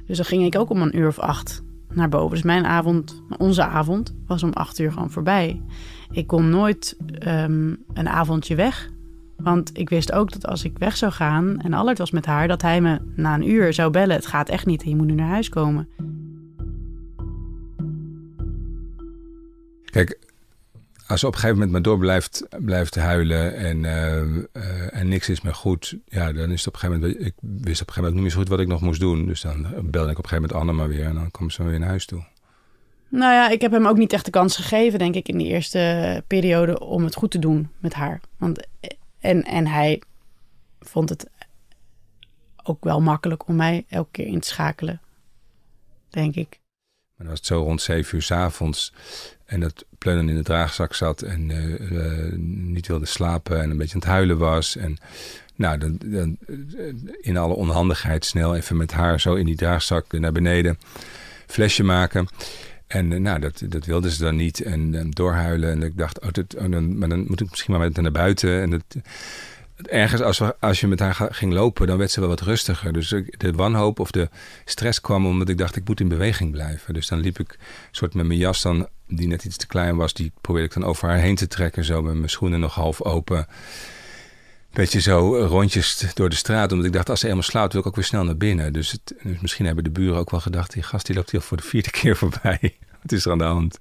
Dus 0.06 0.16
dan 0.16 0.26
ging 0.26 0.44
ik 0.44 0.58
ook 0.58 0.70
om 0.70 0.82
een 0.82 0.96
uur 0.98 1.08
of 1.08 1.18
acht 1.18 1.62
naar 1.92 2.08
boven. 2.08 2.30
Dus 2.30 2.42
mijn 2.42 2.66
avond, 2.66 3.22
onze 3.38 3.64
avond, 3.64 4.14
was 4.26 4.42
om 4.42 4.52
acht 4.52 4.78
uur 4.78 4.92
gewoon 4.92 5.10
voorbij. 5.10 5.62
Ik 6.10 6.26
kon 6.26 6.48
nooit 6.48 6.96
um, 7.26 7.84
een 7.94 8.08
avondje 8.08 8.54
weg. 8.54 8.90
Want 9.36 9.70
ik 9.78 9.88
wist 9.88 10.12
ook 10.12 10.32
dat 10.32 10.46
als 10.46 10.64
ik 10.64 10.78
weg 10.78 10.96
zou 10.96 11.12
gaan 11.12 11.60
en 11.60 11.72
Allard 11.72 11.98
was 11.98 12.10
met 12.10 12.26
haar, 12.26 12.48
dat 12.48 12.62
hij 12.62 12.80
me 12.80 13.00
na 13.14 13.34
een 13.34 13.48
uur 13.48 13.72
zou 13.72 13.90
bellen. 13.90 14.16
Het 14.16 14.26
gaat 14.26 14.48
echt 14.48 14.66
niet, 14.66 14.84
je 14.84 14.96
moet 14.96 15.06
nu 15.06 15.14
naar 15.14 15.28
huis 15.28 15.48
komen. 15.48 15.88
Kijk, 19.84 20.18
als 21.08 21.20
ze 21.20 21.26
op 21.26 21.32
een 21.32 21.38
gegeven 21.38 21.54
moment 21.54 21.72
maar 21.72 21.82
door 21.82 21.98
blijft, 21.98 22.46
blijft 22.58 22.94
huilen 22.94 23.56
en, 23.56 23.76
uh, 23.84 24.22
uh, 24.62 24.96
en 24.96 25.08
niks 25.08 25.28
is 25.28 25.40
meer 25.40 25.54
goed, 25.54 25.96
ja, 26.06 26.32
dan 26.32 26.50
is 26.50 26.64
het 26.64 26.68
op 26.68 26.74
een 26.74 26.80
gegeven 26.80 27.00
moment. 27.00 27.26
Ik 27.26 27.34
wist 27.40 27.80
op 27.80 27.86
een 27.86 27.94
gegeven 27.94 27.94
moment 27.94 28.14
niet 28.14 28.22
meer 28.22 28.30
zo 28.30 28.38
goed 28.38 28.48
wat 28.48 28.60
ik 28.60 28.66
nog 28.66 28.80
moest 28.80 29.00
doen. 29.00 29.26
Dus 29.26 29.40
dan 29.40 29.62
belde 29.62 30.10
ik 30.10 30.18
op 30.18 30.24
een 30.24 30.28
gegeven 30.28 30.36
moment 30.36 30.52
Anne 30.52 30.72
maar 30.72 30.88
weer 30.88 31.04
en 31.04 31.14
dan 31.14 31.30
kwam 31.30 31.50
ze 31.50 31.62
weer 31.62 31.78
naar 31.78 31.88
huis 31.88 32.06
toe. 32.06 32.24
Nou 33.08 33.32
ja, 33.32 33.48
ik 33.48 33.60
heb 33.60 33.72
hem 33.72 33.86
ook 33.86 33.96
niet 33.96 34.12
echt 34.12 34.24
de 34.24 34.30
kans 34.30 34.56
gegeven, 34.56 34.98
denk 34.98 35.14
ik, 35.14 35.28
in 35.28 35.38
die 35.38 35.46
eerste 35.46 36.24
periode 36.26 36.80
om 36.80 37.04
het 37.04 37.14
goed 37.14 37.30
te 37.30 37.38
doen 37.38 37.70
met 37.78 37.94
haar. 37.94 38.20
Want, 38.36 38.66
en, 39.18 39.44
en 39.44 39.66
hij 39.66 40.02
vond 40.80 41.08
het 41.08 41.26
ook 42.62 42.84
wel 42.84 43.00
makkelijk 43.00 43.48
om 43.48 43.56
mij 43.56 43.84
elke 43.88 44.10
keer 44.10 44.26
in 44.26 44.40
te 44.40 44.48
schakelen, 44.48 45.00
denk 46.08 46.34
ik. 46.34 46.48
Maar 47.16 47.26
dan 47.26 47.26
was 47.26 47.38
het 47.38 47.46
zo 47.46 47.62
rond 47.62 47.82
zeven 47.82 48.14
uur 48.14 48.22
s 48.22 48.30
avonds 48.30 48.92
en 49.44 49.60
dat 49.60 49.84
Pleunen 49.98 50.28
in 50.28 50.36
de 50.36 50.42
draagzak 50.42 50.94
zat 50.94 51.22
en 51.22 51.48
uh, 51.48 51.90
uh, 51.90 52.32
niet 52.46 52.86
wilde 52.86 53.06
slapen 53.06 53.60
en 53.60 53.70
een 53.70 53.76
beetje 53.76 53.94
aan 53.94 54.00
het 54.00 54.08
huilen 54.08 54.38
was. 54.38 54.76
En 54.76 54.96
nou, 55.54 55.78
dan, 55.78 55.98
dan, 56.04 56.36
in 57.20 57.36
alle 57.36 57.54
onhandigheid 57.54 58.24
snel 58.24 58.54
even 58.54 58.76
met 58.76 58.92
haar 58.92 59.20
zo 59.20 59.34
in 59.34 59.46
die 59.46 59.56
draagzak 59.56 60.12
naar 60.12 60.32
beneden 60.32 60.78
flesje 61.46 61.82
maken. 61.82 62.28
En 62.86 63.10
uh, 63.10 63.18
nou, 63.20 63.40
dat, 63.40 63.62
dat 63.68 63.84
wilde 63.84 64.10
ze 64.10 64.22
dan 64.22 64.36
niet. 64.36 64.62
En, 64.62 64.94
en 64.94 65.10
doorhuilen. 65.10 65.70
En 65.70 65.82
ik 65.82 65.96
dacht, 65.96 66.20
oh, 66.20 66.32
dat, 66.32 66.56
oh, 66.56 66.70
dan, 66.70 66.98
maar 66.98 67.08
dan 67.08 67.24
moet 67.28 67.40
ik 67.40 67.50
misschien 67.50 67.72
maar 67.72 67.82
met 67.82 68.00
naar 68.00 68.12
buiten. 68.12 68.60
En 68.60 68.70
dat, 68.70 68.96
ergens 69.82 70.20
als, 70.20 70.38
we, 70.38 70.56
als 70.60 70.80
je 70.80 70.86
met 70.86 70.98
haar 70.98 71.28
ging 71.30 71.52
lopen, 71.52 71.86
dan 71.86 71.98
werd 71.98 72.10
ze 72.10 72.20
wel 72.20 72.28
wat 72.28 72.40
rustiger. 72.40 72.92
Dus 72.92 73.08
de 73.30 73.52
wanhoop 73.52 74.00
of 74.00 74.10
de 74.10 74.28
stress 74.64 75.00
kwam 75.00 75.26
omdat 75.26 75.48
ik 75.48 75.58
dacht, 75.58 75.76
ik 75.76 75.88
moet 75.88 76.00
in 76.00 76.08
beweging 76.08 76.50
blijven. 76.50 76.94
Dus 76.94 77.08
dan 77.08 77.20
liep 77.20 77.38
ik 77.38 77.58
soort 77.90 78.14
met 78.14 78.26
mijn 78.26 78.38
jas 78.38 78.62
dan, 78.62 78.88
die 79.06 79.28
net 79.28 79.44
iets 79.44 79.56
te 79.56 79.66
klein 79.66 79.96
was, 79.96 80.12
die 80.12 80.32
probeerde 80.40 80.68
ik 80.68 80.74
dan 80.74 80.84
over 80.84 81.08
haar 81.08 81.18
heen 81.18 81.34
te 81.34 81.46
trekken. 81.46 81.84
Zo 81.84 82.02
met 82.02 82.14
mijn 82.14 82.30
schoenen 82.30 82.60
nog 82.60 82.74
half 82.74 83.02
open. 83.02 83.46
Beetje 84.72 85.00
zo 85.00 85.36
rondjes 85.36 86.12
door 86.14 86.28
de 86.28 86.36
straat. 86.36 86.72
Omdat 86.72 86.86
ik 86.86 86.92
dacht, 86.92 87.08
als 87.08 87.20
ze 87.20 87.26
helemaal 87.26 87.48
slaapt, 87.48 87.72
wil 87.72 87.80
ik 87.80 87.86
ook 87.86 87.96
weer 87.96 88.04
snel 88.04 88.24
naar 88.24 88.36
binnen. 88.36 88.72
Dus, 88.72 88.92
het, 88.92 89.14
dus 89.22 89.40
misschien 89.40 89.66
hebben 89.66 89.84
de 89.84 89.90
buren 89.90 90.18
ook 90.18 90.30
wel 90.30 90.40
gedacht, 90.40 90.72
die 90.72 90.82
gast 90.82 91.06
die 91.06 91.14
loopt 91.14 91.30
hier 91.30 91.40
voor 91.40 91.56
de 91.56 91.62
vierde 91.62 91.90
keer 92.00 92.16
voorbij. 92.16 92.76
Wat 93.02 93.12
is 93.12 93.24
er 93.24 93.32
aan 93.32 93.38
de 93.38 93.44
hand? 93.44 93.80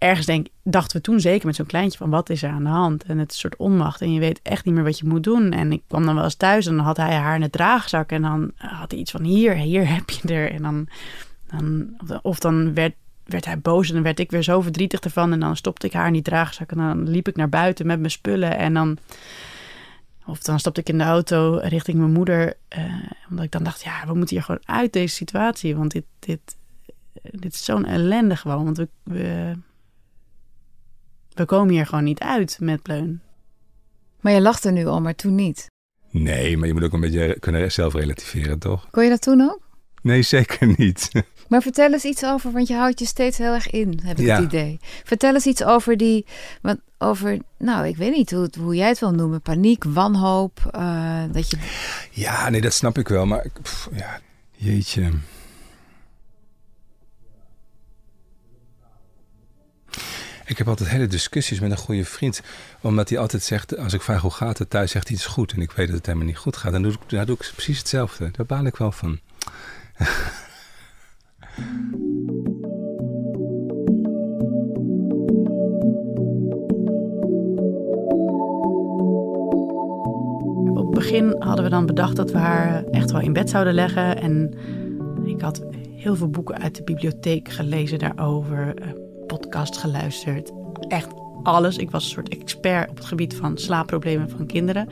Ergens 0.00 0.26
denk, 0.26 0.46
dachten 0.62 0.96
we 0.96 1.02
toen 1.02 1.20
zeker 1.20 1.46
met 1.46 1.56
zo'n 1.56 1.66
kleintje 1.66 1.98
van 1.98 2.10
wat 2.10 2.30
is 2.30 2.42
er 2.42 2.50
aan 2.50 2.62
de 2.62 2.68
hand? 2.68 3.04
En 3.04 3.18
het 3.18 3.34
soort 3.34 3.56
onmacht 3.56 4.00
en 4.00 4.12
je 4.12 4.20
weet 4.20 4.40
echt 4.42 4.64
niet 4.64 4.74
meer 4.74 4.84
wat 4.84 4.98
je 4.98 5.06
moet 5.06 5.22
doen. 5.24 5.52
En 5.52 5.72
ik 5.72 5.82
kwam 5.86 6.04
dan 6.04 6.14
wel 6.14 6.24
eens 6.24 6.34
thuis 6.34 6.66
en 6.66 6.76
dan 6.76 6.84
had 6.84 6.96
hij 6.96 7.14
haar 7.14 7.34
in 7.34 7.40
de 7.40 7.50
draagzak 7.50 8.10
en 8.10 8.22
dan 8.22 8.52
had 8.56 8.90
hij 8.90 9.00
iets 9.00 9.10
van 9.10 9.22
hier, 9.24 9.54
hier 9.54 9.88
heb 9.88 10.10
je 10.10 10.28
er. 10.28 10.50
En 10.50 10.62
dan, 10.62 10.88
dan 11.46 12.20
of 12.22 12.38
dan 12.38 12.74
werd, 12.74 12.94
werd 13.24 13.44
hij 13.44 13.58
boos 13.58 13.88
en 13.88 13.94
dan 13.94 14.02
werd 14.02 14.18
ik 14.18 14.30
weer 14.30 14.42
zo 14.42 14.60
verdrietig 14.60 15.00
ervan. 15.00 15.32
En 15.32 15.40
dan 15.40 15.56
stopte 15.56 15.86
ik 15.86 15.92
haar 15.92 16.06
in 16.06 16.12
die 16.12 16.22
draagzak 16.22 16.70
en 16.70 16.76
dan 16.76 17.08
liep 17.08 17.28
ik 17.28 17.36
naar 17.36 17.48
buiten 17.48 17.86
met 17.86 17.98
mijn 17.98 18.10
spullen 18.10 18.56
en 18.56 18.74
dan... 18.74 18.98
Of 20.26 20.38
dan 20.38 20.58
stapte 20.58 20.80
ik 20.80 20.88
in 20.88 20.98
de 20.98 21.04
auto 21.04 21.58
richting 21.62 21.98
mijn 21.98 22.12
moeder. 22.12 22.54
Uh, 22.78 22.84
omdat 23.30 23.44
ik 23.44 23.50
dan 23.50 23.62
dacht, 23.62 23.82
ja, 23.82 24.06
we 24.06 24.14
moeten 24.14 24.36
hier 24.36 24.44
gewoon 24.44 24.60
uit 24.64 24.92
deze 24.92 25.14
situatie. 25.14 25.76
Want 25.76 25.90
dit, 25.90 26.04
dit, 26.18 26.56
dit 27.22 27.54
is 27.54 27.64
zo'n 27.64 27.84
ellende 27.84 28.36
gewoon. 28.36 28.64
Want 28.64 28.76
we, 29.02 29.52
we 31.40 31.46
komen 31.46 31.74
hier 31.74 31.86
gewoon 31.86 32.04
niet 32.04 32.20
uit 32.20 32.56
met 32.60 32.82
Pleun. 32.82 33.20
Maar 34.20 34.32
je 34.32 34.40
lachte 34.40 34.70
nu 34.70 34.86
al, 34.86 35.00
maar 35.00 35.14
toen 35.14 35.34
niet. 35.34 35.66
Nee, 36.10 36.56
maar 36.56 36.66
je 36.66 36.72
moet 36.72 36.82
ook 36.82 36.92
een 36.92 37.00
beetje 37.00 37.36
kunnen 37.38 37.72
zelf 37.72 37.94
relativeren, 37.94 38.58
toch? 38.58 38.90
Kon 38.90 39.04
je 39.04 39.10
dat 39.10 39.22
toen 39.22 39.40
ook? 39.40 39.60
Nee, 40.02 40.22
zeker 40.22 40.74
niet. 40.76 41.10
Maar 41.48 41.62
vertel 41.62 41.92
eens 41.92 42.04
iets 42.04 42.24
over, 42.24 42.52
want 42.52 42.68
je 42.68 42.74
houdt 42.74 42.98
je 42.98 43.06
steeds 43.06 43.38
heel 43.38 43.52
erg 43.52 43.70
in, 43.70 44.00
heb 44.02 44.18
ik 44.18 44.26
het 44.26 44.44
idee. 44.44 44.78
Vertel 45.04 45.34
eens 45.34 45.46
iets 45.46 45.64
over 45.64 45.96
die, 45.96 46.26
want 46.62 46.78
over, 46.98 47.38
nou, 47.58 47.86
ik 47.86 47.96
weet 47.96 48.16
niet 48.16 48.30
hoe, 48.30 48.50
hoe 48.58 48.74
jij 48.74 48.88
het 48.88 48.98
wil 48.98 49.10
noemen, 49.12 49.42
paniek, 49.42 49.84
wanhoop, 49.84 50.70
uh, 50.76 51.22
dat 51.32 51.50
je... 51.50 51.56
Ja, 52.10 52.48
nee, 52.48 52.60
dat 52.60 52.72
snap 52.72 52.98
ik 52.98 53.08
wel, 53.08 53.26
maar 53.26 53.46
pff, 53.62 53.88
ja, 53.92 54.20
jeetje. 54.56 55.10
Ik 60.50 60.58
heb 60.58 60.68
altijd 60.68 60.88
hele 60.88 61.06
discussies 61.06 61.60
met 61.60 61.70
een 61.70 61.76
goede 61.76 62.04
vriend. 62.04 62.42
Omdat 62.80 63.08
hij 63.08 63.18
altijd 63.18 63.42
zegt, 63.42 63.78
als 63.78 63.92
ik 63.92 64.02
vraag 64.02 64.20
hoe 64.20 64.30
gaat 64.30 64.58
het 64.58 64.70
thuis, 64.70 64.90
zegt 64.90 65.08
hij 65.08 65.16
het 65.16 65.26
is 65.26 65.32
goed. 65.32 65.52
En 65.52 65.60
ik 65.60 65.70
weet 65.70 65.86
dat 65.86 65.96
het 65.96 66.06
helemaal 66.06 66.26
niet 66.26 66.36
goed 66.36 66.56
gaat. 66.56 66.72
Dan 66.72 66.82
doe 66.82 66.92
ik, 66.92 66.98
dan 67.06 67.26
doe 67.26 67.34
ik 67.34 67.50
precies 67.52 67.78
hetzelfde. 67.78 68.30
Daar 68.32 68.46
baal 68.46 68.64
ik 68.64 68.76
wel 68.76 68.92
van. 68.92 69.18
Op 80.74 80.86
het 80.86 80.94
begin 80.94 81.36
hadden 81.38 81.64
we 81.64 81.70
dan 81.70 81.86
bedacht 81.86 82.16
dat 82.16 82.30
we 82.30 82.38
haar 82.38 82.84
echt 82.84 83.10
wel 83.10 83.20
in 83.20 83.32
bed 83.32 83.50
zouden 83.50 83.74
leggen. 83.74 84.20
En 84.20 84.54
ik 85.24 85.40
had 85.40 85.62
heel 85.96 86.16
veel 86.16 86.30
boeken 86.30 86.58
uit 86.58 86.76
de 86.76 86.82
bibliotheek 86.82 87.48
gelezen 87.48 87.98
daarover 87.98 88.74
podcast 89.36 89.78
geluisterd. 89.78 90.52
Echt 90.88 91.08
alles. 91.42 91.76
Ik 91.76 91.90
was 91.90 92.04
een 92.04 92.10
soort 92.10 92.28
expert 92.28 92.90
op 92.90 92.96
het 92.96 93.04
gebied 93.04 93.34
van 93.34 93.58
slaapproblemen 93.58 94.30
van 94.30 94.46
kinderen. 94.46 94.88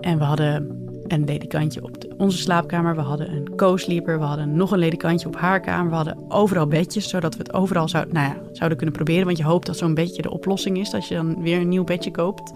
En 0.00 0.18
we 0.18 0.24
hadden 0.24 0.76
een 1.06 1.24
ledikantje 1.24 1.82
op 1.82 2.14
onze 2.16 2.38
slaapkamer. 2.38 2.94
We 2.94 3.00
hadden 3.00 3.32
een 3.32 3.56
co-sleeper. 3.56 4.18
We 4.18 4.24
hadden 4.24 4.56
nog 4.56 4.70
een 4.70 4.78
ledikantje 4.78 5.26
op 5.26 5.36
haar 5.36 5.60
kamer. 5.60 5.90
We 5.90 5.96
hadden 5.96 6.24
overal 6.28 6.66
bedjes, 6.66 7.08
zodat 7.08 7.36
we 7.36 7.42
het 7.42 7.52
overal 7.52 7.88
zou, 7.88 8.06
nou 8.12 8.26
ja, 8.26 8.36
zouden 8.52 8.78
kunnen 8.78 8.96
proberen. 8.96 9.24
Want 9.24 9.38
je 9.38 9.44
hoopt 9.44 9.66
dat 9.66 9.76
zo'n 9.76 9.94
bedje 9.94 10.22
de 10.22 10.30
oplossing 10.30 10.78
is. 10.78 10.90
Dat 10.90 11.08
je 11.08 11.14
dan 11.14 11.42
weer 11.42 11.60
een 11.60 11.68
nieuw 11.68 11.84
bedje 11.84 12.10
koopt. 12.10 12.52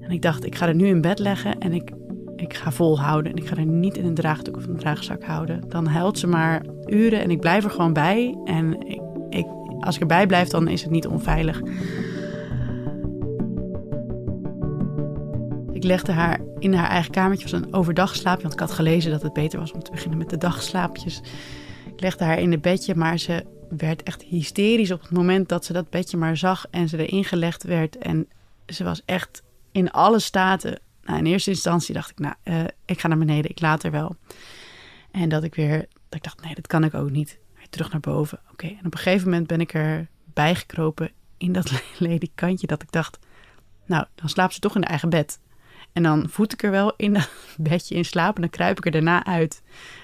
En 0.00 0.10
ik 0.10 0.22
dacht, 0.22 0.44
ik 0.44 0.54
ga 0.54 0.68
er 0.68 0.74
nu 0.74 0.86
in 0.86 1.00
bed 1.00 1.18
leggen. 1.18 1.58
En 1.58 1.72
ik 1.72 1.90
ik 2.36 2.54
ga 2.54 2.72
volhouden 2.72 3.32
en 3.32 3.38
ik 3.38 3.46
ga 3.46 3.56
er 3.56 3.66
niet 3.66 3.96
in 3.96 4.04
een 4.04 4.14
draagdoek 4.14 4.56
of 4.56 4.66
een 4.66 4.76
draagzak 4.76 5.24
houden. 5.24 5.60
Dan 5.68 5.86
huilt 5.86 6.18
ze 6.18 6.26
maar 6.26 6.62
uren 6.86 7.20
en 7.20 7.30
ik 7.30 7.40
blijf 7.40 7.64
er 7.64 7.70
gewoon 7.70 7.92
bij. 7.92 8.38
En 8.44 8.86
ik, 8.86 9.00
ik, 9.28 9.46
als 9.80 9.94
ik 9.94 10.00
erbij 10.00 10.26
blijf, 10.26 10.48
dan 10.48 10.68
is 10.68 10.82
het 10.82 10.90
niet 10.90 11.06
onveilig. 11.06 11.60
Ik 15.72 15.84
legde 15.84 16.12
haar 16.12 16.40
in 16.58 16.74
haar 16.74 16.88
eigen 16.88 17.10
kamertje, 17.10 17.50
was 17.50 17.60
een 17.60 17.74
overdagslaapje, 17.74 18.42
want 18.42 18.54
ik 18.54 18.60
had 18.60 18.72
gelezen 18.72 19.10
dat 19.10 19.22
het 19.22 19.32
beter 19.32 19.58
was 19.58 19.72
om 19.72 19.82
te 19.82 19.90
beginnen 19.90 20.18
met 20.18 20.30
de 20.30 20.38
dagslaapjes. 20.38 21.20
Ik 21.94 22.00
legde 22.00 22.24
haar 22.24 22.38
in 22.38 22.50
het 22.50 22.62
bedje, 22.62 22.94
maar 22.94 23.18
ze 23.18 23.44
werd 23.68 24.02
echt 24.02 24.22
hysterisch 24.22 24.90
op 24.90 25.00
het 25.00 25.10
moment 25.10 25.48
dat 25.48 25.64
ze 25.64 25.72
dat 25.72 25.90
bedje 25.90 26.16
maar 26.16 26.36
zag 26.36 26.66
en 26.70 26.88
ze 26.88 27.06
erin 27.06 27.24
gelegd 27.24 27.62
werd. 27.62 27.98
En 27.98 28.28
ze 28.66 28.84
was 28.84 29.02
echt 29.04 29.42
in 29.72 29.90
alle 29.90 30.18
staten. 30.18 30.78
Nou, 31.04 31.18
in 31.18 31.26
eerste 31.26 31.50
instantie 31.50 31.94
dacht 31.94 32.10
ik, 32.10 32.18
nou, 32.18 32.34
uh, 32.44 32.64
ik 32.84 33.00
ga 33.00 33.08
naar 33.08 33.18
beneden, 33.18 33.50
ik 33.50 33.60
laat 33.60 33.82
er 33.82 33.90
wel. 33.90 34.16
En 35.10 35.28
dat 35.28 35.42
ik 35.42 35.54
weer, 35.54 35.78
dat 35.78 35.88
ik 36.18 36.22
dacht, 36.22 36.42
nee, 36.42 36.54
dat 36.54 36.66
kan 36.66 36.84
ik 36.84 36.94
ook 36.94 37.10
niet. 37.10 37.38
Terug 37.70 37.92
naar 37.92 38.00
boven. 38.00 38.40
Oké, 38.52 38.66
en 38.66 38.86
op 38.86 38.92
een 38.92 38.98
gegeven 38.98 39.28
moment 39.28 39.46
ben 39.46 39.60
ik 39.60 39.74
er 39.74 40.08
bijgekropen 40.24 41.10
in 41.36 41.52
dat 41.52 41.82
ledikantje 41.98 42.66
dat 42.66 42.82
ik 42.82 42.92
dacht, 42.92 43.18
nou, 43.86 44.04
dan 44.14 44.28
slaapt 44.28 44.54
ze 44.54 44.60
toch 44.60 44.74
in 44.74 44.80
haar 44.80 44.90
eigen 44.90 45.08
bed. 45.08 45.38
En 45.92 46.02
dan 46.02 46.28
voet 46.28 46.52
ik 46.52 46.62
er 46.62 46.70
wel 46.70 46.94
in 46.96 47.12
dat 47.12 47.30
bedje 47.58 47.94
in 47.94 48.04
slaap 48.04 48.34
en 48.34 48.40
dan 48.40 48.50
kruip 48.50 48.78
ik 48.78 48.84
er 48.84 48.90
daarna 48.90 49.24
uit. 49.24 49.62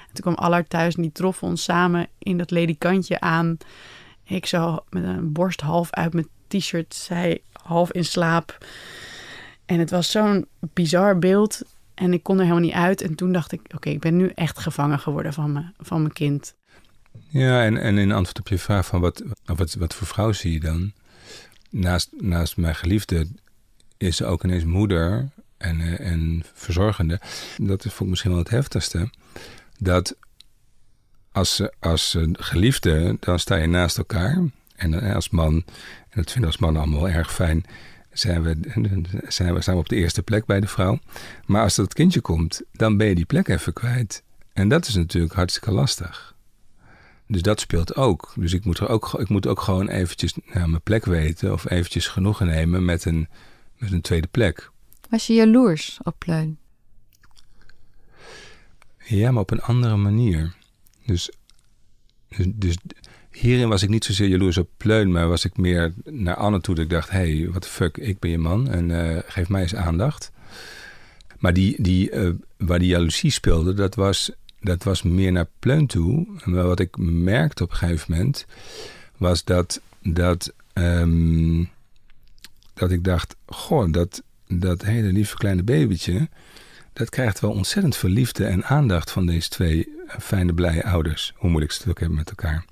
En 0.09 0.15
toen 0.15 0.35
kwam 0.35 0.35
Allard 0.35 0.71
thuis 0.71 0.95
en 0.95 1.03
die 1.03 1.13
troffen 1.13 1.49
ons 1.49 1.63
samen 1.63 2.09
in 2.19 2.39
dat 2.39 2.51
ledikantje 2.51 3.21
aan. 3.21 3.57
Ik 4.25 4.47
zo 4.47 4.79
met 4.89 5.05
een 5.05 5.33
borst 5.33 5.61
half 5.61 5.91
uit 5.91 6.13
mijn 6.13 6.29
t-shirt, 6.49 6.95
zij 6.95 7.43
half 7.53 7.93
in 7.93 8.05
slaap. 8.05 8.59
En 9.71 9.79
het 9.79 9.91
was 9.91 10.11
zo'n 10.11 10.47
bizar 10.73 11.19
beeld. 11.19 11.63
En 11.95 12.13
ik 12.13 12.23
kon 12.23 12.37
er 12.37 12.43
helemaal 12.43 12.65
niet 12.65 12.73
uit. 12.73 13.03
En 13.03 13.15
toen 13.15 13.33
dacht 13.33 13.53
ik, 13.53 13.61
oké, 13.75 13.89
ik 13.89 14.01
ben 14.01 14.17
nu 14.17 14.33
echt 14.35 14.59
gevangen 14.59 14.99
geworden 14.99 15.33
van, 15.33 15.53
me, 15.53 15.65
van 15.79 16.01
mijn 16.01 16.13
kind. 16.13 16.55
Ja, 17.29 17.65
en, 17.65 17.77
en 17.77 17.99
in 17.99 18.13
antwoord 18.13 18.39
op 18.39 18.49
je 18.49 18.59
vraag 18.59 18.87
van 18.87 19.01
wat, 19.01 19.23
wat, 19.45 19.75
wat 19.75 19.95
voor 19.95 20.07
vrouw 20.07 20.33
zie 20.33 20.53
je 20.53 20.61
dan? 20.61 20.93
Naast, 21.71 22.11
naast 22.19 22.57
mijn 22.57 22.75
geliefde 22.75 23.27
is 23.97 24.17
ze 24.17 24.25
ook 24.25 24.45
ineens 24.45 24.65
moeder 24.65 25.29
en, 25.57 25.81
eh, 25.81 26.11
en 26.11 26.43
verzorgende. 26.55 27.21
Dat 27.57 27.85
is 27.85 27.99
ik 27.99 28.07
misschien 28.07 28.31
wel 28.31 28.41
het 28.41 28.51
heftigste. 28.51 29.11
Dat 29.79 30.17
als, 31.33 31.63
als 31.79 32.17
geliefde, 32.33 33.17
dan 33.21 33.39
sta 33.39 33.57
je 33.57 33.67
naast 33.67 33.99
elkaar. 33.99 34.45
En 34.77 35.01
eh, 35.01 35.15
als 35.15 35.31
man, 35.31 35.55
en 36.09 36.23
dat 36.23 36.31
vinden 36.31 36.51
als 36.51 36.61
man 36.61 36.77
allemaal 36.77 37.09
erg 37.09 37.33
fijn, 37.33 37.67
zijn 38.13 38.43
we, 38.43 38.57
zijn, 39.29 39.55
we, 39.55 39.61
zijn 39.61 39.77
we 39.77 39.83
op 39.83 39.89
de 39.89 39.97
eerste 39.97 40.23
plek 40.23 40.45
bij 40.45 40.61
de 40.61 40.67
vrouw. 40.67 40.99
Maar 41.47 41.63
als 41.63 41.75
dat 41.75 41.95
kindje 41.95 42.21
komt, 42.21 42.63
dan 42.73 42.97
ben 42.97 43.07
je 43.07 43.15
die 43.15 43.25
plek 43.25 43.49
even 43.49 43.73
kwijt. 43.73 44.23
En 44.53 44.69
dat 44.69 44.87
is 44.87 44.95
natuurlijk 44.95 45.35
hartstikke 45.35 45.71
lastig. 45.71 46.35
Dus 47.27 47.43
dat 47.43 47.61
speelt 47.61 47.97
ook. 47.97 48.33
Dus 48.37 48.53
ik 48.53 48.65
moet, 48.65 48.79
er 48.79 48.89
ook, 48.89 49.15
ik 49.19 49.29
moet 49.29 49.47
ook 49.47 49.61
gewoon 49.61 49.89
eventjes 49.89 50.35
nou, 50.53 50.69
mijn 50.69 50.83
plek 50.83 51.05
weten 51.05 51.53
of 51.53 51.71
eventjes 51.71 52.07
genoegen 52.07 52.47
nemen 52.47 52.85
met 52.85 53.05
een, 53.05 53.29
met 53.77 53.93
een 53.93 54.01
tweede 54.01 54.27
plek. 54.27 54.71
Was 55.09 55.27
je 55.27 55.33
jaloers 55.33 55.99
op 56.03 56.15
Pleun? 56.19 56.59
Ja, 59.05 59.31
maar 59.31 59.43
op 59.43 59.51
een 59.51 59.63
andere 59.63 59.97
manier. 59.97 60.55
Dus, 61.07 61.31
dus, 62.29 62.47
dus 62.55 62.77
hierin 63.31 63.69
was 63.69 63.83
ik 63.83 63.89
niet 63.89 64.05
zozeer 64.05 64.29
jaloers 64.29 64.59
op 64.59 64.69
Pleun, 64.77 65.13
maar 65.13 65.29
was 65.29 65.45
ik 65.45 65.57
meer 65.57 65.93
naar 66.05 66.37
Anne 66.37 66.61
toe. 66.61 66.75
Dat 66.75 66.85
ik 66.85 66.91
dacht, 66.91 67.11
hey, 67.11 67.49
wat 67.53 67.67
fuck, 67.67 67.97
ik 67.97 68.19
ben 68.19 68.31
je 68.31 68.39
man 68.39 68.69
en 68.69 68.89
uh, 68.89 69.19
geef 69.27 69.49
mij 69.49 69.63
eens 69.63 69.75
aandacht. 69.75 70.33
Maar 71.39 71.53
die, 71.53 71.83
die, 71.83 72.11
uh, 72.11 72.31
waar 72.57 72.79
die 72.79 72.89
jaloezie 72.89 73.31
speelde, 73.31 73.75
dat 73.75 73.95
was, 73.95 74.31
dat 74.61 74.83
was 74.83 75.03
meer 75.03 75.33
naar 75.33 75.49
Pleun 75.59 75.87
toe. 75.87 76.27
Maar 76.45 76.67
wat 76.67 76.81
ik 76.81 76.97
merkte 76.99 77.63
op 77.63 77.71
een 77.71 77.77
gegeven 77.77 78.13
moment, 78.13 78.47
was 79.17 79.45
dat, 79.45 79.81
dat, 80.03 80.53
um, 80.75 81.71
dat 82.75 82.91
ik 82.91 83.05
dacht, 83.05 83.37
goh, 83.47 83.93
dat, 83.93 84.23
dat 84.49 84.83
hele 84.83 85.13
lieve 85.13 85.37
kleine 85.37 85.63
babytje, 85.63 86.29
dat 86.93 87.09
krijgt 87.09 87.41
wel 87.41 87.51
ontzettend 87.51 87.97
veel 87.97 88.11
liefde 88.11 88.45
en 88.45 88.65
aandacht 88.65 89.11
van 89.11 89.27
deze 89.27 89.49
twee 89.49 89.89
fijne, 90.19 90.55
blije 90.55 90.85
ouders. 90.85 91.33
Hoe 91.37 91.51
moeilijk 91.51 91.73
ze 91.73 91.81
het 91.81 91.91
ook 91.91 91.99
hebben 91.99 92.19
met 92.19 92.29
elkaar. 92.29 92.65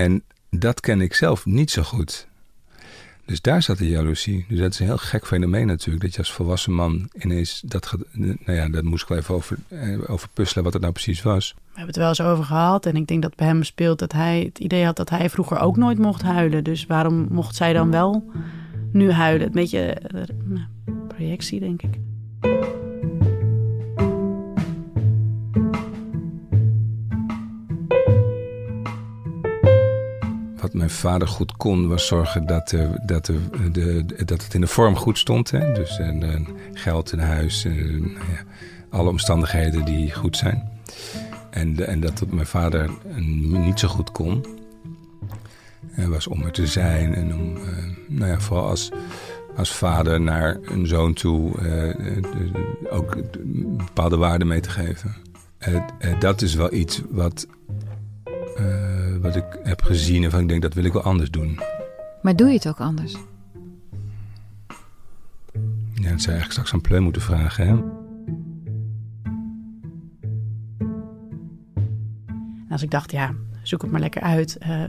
En 0.00 0.22
dat 0.50 0.80
ken 0.80 1.00
ik 1.00 1.14
zelf 1.14 1.46
niet 1.46 1.70
zo 1.70 1.82
goed. 1.82 2.28
Dus 3.24 3.40
daar 3.40 3.62
zat 3.62 3.78
de 3.78 3.88
jaloezie. 3.88 4.44
Dus 4.48 4.58
dat 4.58 4.72
is 4.72 4.78
een 4.78 4.86
heel 4.86 4.96
gek 4.96 5.26
fenomeen 5.26 5.66
natuurlijk. 5.66 6.04
Dat 6.04 6.12
je 6.12 6.18
als 6.18 6.32
volwassen 6.32 6.72
man 6.72 7.08
ineens 7.18 7.60
dat 7.64 7.94
Nou 8.12 8.36
ja, 8.44 8.68
dat 8.68 8.84
moest 8.84 9.02
ik 9.02 9.08
wel 9.08 9.18
even 9.18 9.34
over, 9.34 9.56
eh, 9.68 10.10
over 10.10 10.28
puzzelen 10.32 10.64
wat 10.64 10.72
het 10.72 10.82
nou 10.82 10.94
precies 10.94 11.22
was. 11.22 11.54
We 11.54 11.64
hebben 11.66 11.86
het 11.86 11.96
wel 11.96 12.08
eens 12.08 12.20
over 12.20 12.44
gehad. 12.44 12.86
En 12.86 12.96
ik 12.96 13.06
denk 13.06 13.22
dat 13.22 13.36
bij 13.36 13.46
hem 13.46 13.62
speelt 13.62 13.98
dat 13.98 14.12
hij 14.12 14.42
het 14.44 14.58
idee 14.58 14.84
had 14.84 14.96
dat 14.96 15.10
hij 15.10 15.30
vroeger 15.30 15.58
ook 15.58 15.76
nooit 15.76 15.98
mocht 15.98 16.22
huilen. 16.22 16.64
Dus 16.64 16.86
waarom 16.86 17.26
mocht 17.30 17.56
zij 17.56 17.72
dan 17.72 17.90
wel 17.90 18.30
nu 18.92 19.10
huilen? 19.10 19.46
Een 19.46 19.52
beetje 19.52 19.80
eh, 19.80 20.22
projectie, 21.08 21.60
denk 21.60 21.82
ik. 21.82 21.98
Mijn 30.90 31.02
vader 31.02 31.28
goed 31.28 31.56
kon, 31.56 31.88
was 31.88 32.06
zorgen 32.06 32.46
dat, 32.46 32.74
dat, 33.02 33.26
de, 33.72 34.04
dat 34.24 34.42
het 34.42 34.54
in 34.54 34.60
de 34.60 34.66
vorm 34.66 34.96
goed 34.96 35.18
stond. 35.18 35.50
Hè? 35.50 35.72
Dus 35.72 36.00
geld 36.72 37.12
in 37.12 37.18
huis, 37.18 37.62
ja, 37.62 38.44
alle 38.90 39.08
omstandigheden 39.08 39.84
die 39.84 40.14
goed 40.14 40.36
zijn. 40.36 40.68
En, 41.50 41.86
en 41.86 42.00
dat 42.00 42.26
mijn 42.30 42.46
vader 42.46 42.90
niet 43.48 43.78
zo 43.78 43.88
goed 43.88 44.12
kon, 44.12 44.46
was 45.96 46.26
om 46.26 46.42
er 46.42 46.52
te 46.52 46.66
zijn 46.66 47.14
en 47.14 47.34
om, 47.34 47.56
uh, 47.56 47.62
nou 48.08 48.30
ja, 48.30 48.40
vooral 48.40 48.66
als, 48.68 48.90
als 49.56 49.72
vader 49.72 50.20
naar 50.20 50.58
een 50.62 50.86
zoon 50.86 51.12
toe 51.12 51.52
uh, 51.62 52.22
ook 52.90 53.16
bepaalde 53.76 54.16
waarden 54.16 54.46
mee 54.46 54.60
te 54.60 54.70
geven. 54.70 55.14
dat 56.18 56.42
is 56.42 56.54
wel 56.54 56.72
iets 56.72 57.02
wat 57.10 57.46
wat 59.20 59.36
ik 59.36 59.58
heb 59.62 59.82
gezien 59.82 60.24
en 60.24 60.30
van 60.30 60.40
ik 60.40 60.48
denk 60.48 60.62
dat 60.62 60.74
wil 60.74 60.84
ik 60.84 60.92
wel 60.92 61.02
anders 61.02 61.30
doen. 61.30 61.60
Maar 62.22 62.36
doe 62.36 62.48
je 62.48 62.54
het 62.54 62.68
ook 62.68 62.80
anders? 62.80 63.12
Ja, 65.94 66.10
dat 66.10 66.20
zou 66.20 66.36
eigenlijk 66.36 66.50
straks 66.50 66.72
aan 66.72 66.80
Pleun 66.80 67.02
moeten 67.02 67.22
vragen, 67.22 67.66
hè? 67.66 67.82
Als 72.70 72.82
ik 72.82 72.90
dacht, 72.90 73.12
ja, 73.12 73.34
zoek 73.62 73.82
het 73.82 73.90
maar 73.90 74.00
lekker 74.00 74.22
uit, 74.22 74.58
uh, 74.66 74.82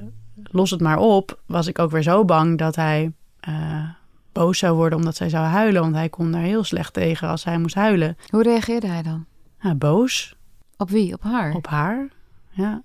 los 0.44 0.72
het 0.72 0.82
maar 0.82 0.98
op, 0.98 1.42
was 1.46 1.68
ik 1.68 1.80
ook 1.80 1.92
weer 1.92 2.04
zo 2.04 2.26
bang 2.26 2.58
dat 2.58 2.76
hij 2.76 3.12
uh, 3.50 3.90
boos 4.32 4.58
zou 4.58 4.76
worden 4.76 4.98
omdat 4.98 5.16
zij 5.16 5.30
zou 5.30 5.46
huilen. 5.46 5.82
Want 5.82 5.96
hij 5.96 6.10
kon 6.10 6.32
daar 6.32 6.42
heel 6.42 6.64
slecht 6.64 6.94
tegen 6.94 7.28
als 7.28 7.44
hij 7.44 7.58
moest 7.58 7.76
huilen. 7.76 8.18
Hoe 8.30 8.44
reageerde 8.44 8.88
hij 8.88 9.02
dan? 9.02 9.26
Ja, 9.60 9.76
boos. 9.76 10.36
Op 10.78 10.90
wie? 10.90 11.14
Op 11.14 11.24
haar? 11.24 11.54
Op 11.54 11.68
haar, 11.68 12.08
ja. 12.50 12.82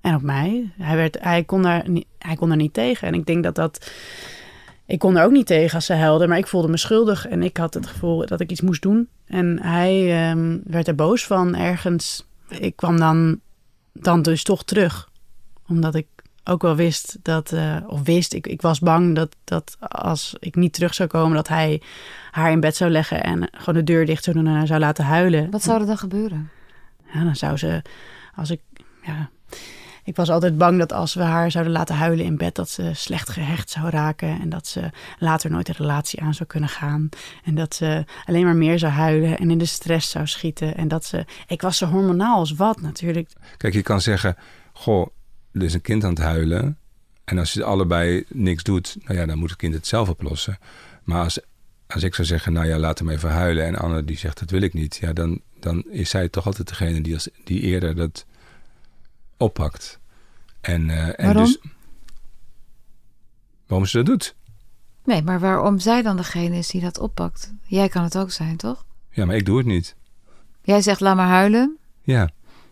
En 0.00 0.14
op 0.14 0.22
mij. 0.22 0.70
Hij, 0.78 0.96
werd, 0.96 1.16
hij, 1.20 1.44
kon 1.44 1.62
daar 1.62 1.88
niet, 1.88 2.06
hij 2.18 2.36
kon 2.36 2.48
daar 2.48 2.56
niet 2.56 2.74
tegen. 2.74 3.08
En 3.08 3.14
ik 3.14 3.26
denk 3.26 3.42
dat 3.42 3.54
dat. 3.54 3.90
Ik 4.86 4.98
kon 4.98 5.16
er 5.16 5.24
ook 5.24 5.30
niet 5.30 5.46
tegen 5.46 5.74
als 5.74 5.86
ze 5.86 5.94
huilde, 5.94 6.26
maar 6.26 6.38
ik 6.38 6.46
voelde 6.46 6.68
me 6.68 6.76
schuldig. 6.76 7.28
En 7.28 7.42
ik 7.42 7.56
had 7.56 7.74
het 7.74 7.86
gevoel 7.86 8.26
dat 8.26 8.40
ik 8.40 8.50
iets 8.50 8.60
moest 8.60 8.82
doen. 8.82 9.08
En 9.26 9.62
hij 9.62 10.30
um, 10.30 10.62
werd 10.64 10.88
er 10.88 10.94
boos 10.94 11.26
van 11.26 11.56
ergens. 11.56 12.26
Ik 12.48 12.76
kwam 12.76 12.98
dan, 12.98 13.40
dan 13.92 14.22
dus 14.22 14.42
toch 14.42 14.64
terug. 14.64 15.08
Omdat 15.66 15.94
ik 15.94 16.06
ook 16.44 16.62
wel 16.62 16.76
wist 16.76 17.18
dat, 17.22 17.52
uh, 17.52 17.76
of 17.86 18.02
wist, 18.02 18.34
ik, 18.34 18.46
ik 18.46 18.62
was 18.62 18.78
bang 18.78 19.14
dat, 19.14 19.36
dat 19.44 19.76
als 19.80 20.36
ik 20.38 20.54
niet 20.54 20.72
terug 20.72 20.94
zou 20.94 21.08
komen, 21.08 21.36
dat 21.36 21.48
hij 21.48 21.82
haar 22.30 22.50
in 22.50 22.60
bed 22.60 22.76
zou 22.76 22.90
leggen 22.90 23.22
en 23.22 23.48
gewoon 23.52 23.74
de 23.74 23.92
deur 23.92 24.06
dicht 24.06 24.24
zou 24.24 24.36
doen 24.36 24.46
en 24.46 24.54
haar 24.54 24.66
zou 24.66 24.80
laten 24.80 25.04
huilen. 25.04 25.50
Wat 25.50 25.62
zou 25.62 25.80
er 25.80 25.86
dan 25.86 25.98
gebeuren? 25.98 26.50
Ja, 27.12 27.24
dan 27.24 27.36
zou 27.36 27.56
ze, 27.56 27.82
als 28.34 28.50
ik, 28.50 28.60
ja, 29.02 29.30
ik 30.10 30.16
was 30.16 30.30
altijd 30.30 30.58
bang 30.58 30.78
dat 30.78 30.92
als 30.92 31.14
we 31.14 31.22
haar 31.22 31.50
zouden 31.50 31.72
laten 31.72 31.94
huilen 31.94 32.24
in 32.24 32.36
bed, 32.36 32.54
dat 32.54 32.68
ze 32.68 32.90
slecht 32.94 33.28
gehecht 33.28 33.70
zou 33.70 33.90
raken. 33.90 34.40
En 34.40 34.48
dat 34.48 34.66
ze 34.66 34.90
later 35.18 35.50
nooit 35.50 35.68
een 35.68 35.74
relatie 35.74 36.20
aan 36.20 36.34
zou 36.34 36.48
kunnen 36.48 36.68
gaan. 36.68 37.08
En 37.44 37.54
dat 37.54 37.74
ze 37.74 38.04
alleen 38.24 38.44
maar 38.44 38.56
meer 38.56 38.78
zou 38.78 38.92
huilen 38.92 39.38
en 39.38 39.50
in 39.50 39.58
de 39.58 39.64
stress 39.64 40.10
zou 40.10 40.26
schieten. 40.26 40.76
En 40.76 40.88
dat 40.88 41.04
ze. 41.04 41.24
Ik 41.46 41.62
was 41.62 41.78
zo 41.78 41.86
hormonaal 41.86 42.38
als 42.38 42.52
wat 42.52 42.80
natuurlijk. 42.80 43.30
Kijk, 43.56 43.74
je 43.74 43.82
kan 43.82 44.00
zeggen: 44.00 44.36
Goh, 44.72 45.06
er 45.52 45.62
is 45.62 45.74
een 45.74 45.80
kind 45.80 46.04
aan 46.04 46.10
het 46.10 46.18
huilen. 46.18 46.78
En 47.24 47.38
als 47.38 47.52
je 47.52 47.64
allebei 47.64 48.24
niks 48.28 48.62
doet, 48.62 48.96
nou 49.04 49.18
ja, 49.18 49.26
dan 49.26 49.38
moet 49.38 49.50
het 49.50 49.58
kind 49.58 49.74
het 49.74 49.86
zelf 49.86 50.08
oplossen. 50.08 50.58
Maar 51.04 51.22
als, 51.22 51.40
als 51.86 52.02
ik 52.02 52.14
zou 52.14 52.26
zeggen, 52.26 52.52
nou 52.52 52.66
ja, 52.66 52.78
laat 52.78 52.98
hem 52.98 53.10
even 53.10 53.30
huilen. 53.30 53.66
En 53.66 53.76
Anne 53.76 54.04
die 54.04 54.18
zegt, 54.18 54.38
dat 54.38 54.50
wil 54.50 54.62
ik 54.62 54.74
niet. 54.74 54.96
Ja, 54.96 55.12
dan, 55.12 55.40
dan 55.60 55.84
is 55.90 56.10
zij 56.10 56.28
toch 56.28 56.46
altijd 56.46 56.68
degene 56.68 57.00
die, 57.00 57.14
als, 57.14 57.28
die 57.44 57.60
eerder 57.60 57.96
dat 57.96 58.24
oppakt. 59.36 59.99
En, 60.60 60.88
uh, 60.88 61.06
en 61.06 61.14
waarom? 61.24 61.44
Dus, 61.44 61.58
waarom 63.66 63.86
ze 63.86 63.96
dat 63.96 64.06
doet. 64.06 64.34
Nee, 65.04 65.22
maar 65.22 65.40
waarom 65.40 65.78
zij 65.78 66.02
dan 66.02 66.16
degene 66.16 66.56
is 66.56 66.68
die 66.68 66.80
dat 66.80 66.98
oppakt? 66.98 67.52
Jij 67.66 67.88
kan 67.88 68.02
het 68.02 68.18
ook 68.18 68.30
zijn, 68.30 68.56
toch? 68.56 68.84
Ja, 69.10 69.24
maar 69.24 69.36
ik 69.36 69.44
doe 69.46 69.56
het 69.58 69.66
niet. 69.66 69.96
Jij 70.62 70.82
zegt 70.82 71.00
laat 71.00 71.16
maar 71.16 71.28
huilen. 71.28 71.76
Ja, 72.02 72.30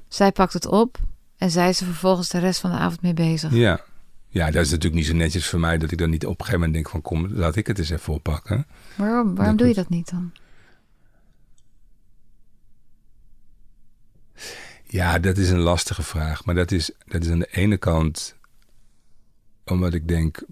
Zij 0.09 0.33
pakt 0.33 0.53
het 0.53 0.67
op 0.67 0.99
en 1.37 1.51
zij 1.51 1.69
is 1.69 1.81
er 1.81 1.87
vervolgens 1.87 2.29
de 2.29 2.39
rest 2.39 2.61
van 2.61 2.71
de 2.71 2.77
avond 2.77 3.03
mee 3.03 3.15
bezig. 3.15 3.53
ja. 3.53 3.81
Ja, 4.31 4.51
dat 4.51 4.65
is 4.65 4.71
natuurlijk 4.71 4.95
niet 4.95 5.07
zo 5.07 5.15
netjes 5.15 5.47
voor 5.49 5.61
mij 5.61 5.79
dat 5.79 5.91
ik 5.91 5.99
dan 5.99 6.11
niet 6.11 6.25
op 6.27 6.31
een 6.31 6.37
gegeven 6.45 6.59
moment 6.61 6.75
denk 6.75 6.89
van 6.89 7.03
kom, 7.03 7.27
laat 7.35 7.57
ik 7.57 7.67
het 7.67 7.79
eens 7.79 7.91
even 7.91 8.13
oppakken. 8.13 8.67
Waarom, 8.97 9.35
waarom 9.35 9.47
Dat 9.57 9.59
doe 9.59 9.69
je 9.69 9.75
dat 9.75 9.89
niet 9.89 10.11
dan? 10.11 10.33
Ja, 14.91 15.19
dat 15.19 15.37
is 15.37 15.51
een 15.51 15.61
lastige 15.61 16.03
vraag. 16.03 16.45
Maar 16.45 16.55
dat 16.55 16.71
is, 16.71 16.91
dat 17.07 17.25
is 17.25 17.31
aan 17.31 17.39
de 17.39 17.49
ene 17.51 17.77
kant 17.77 18.37
omdat 19.65 19.95
ik 19.95 20.09
denk, 20.09 20.43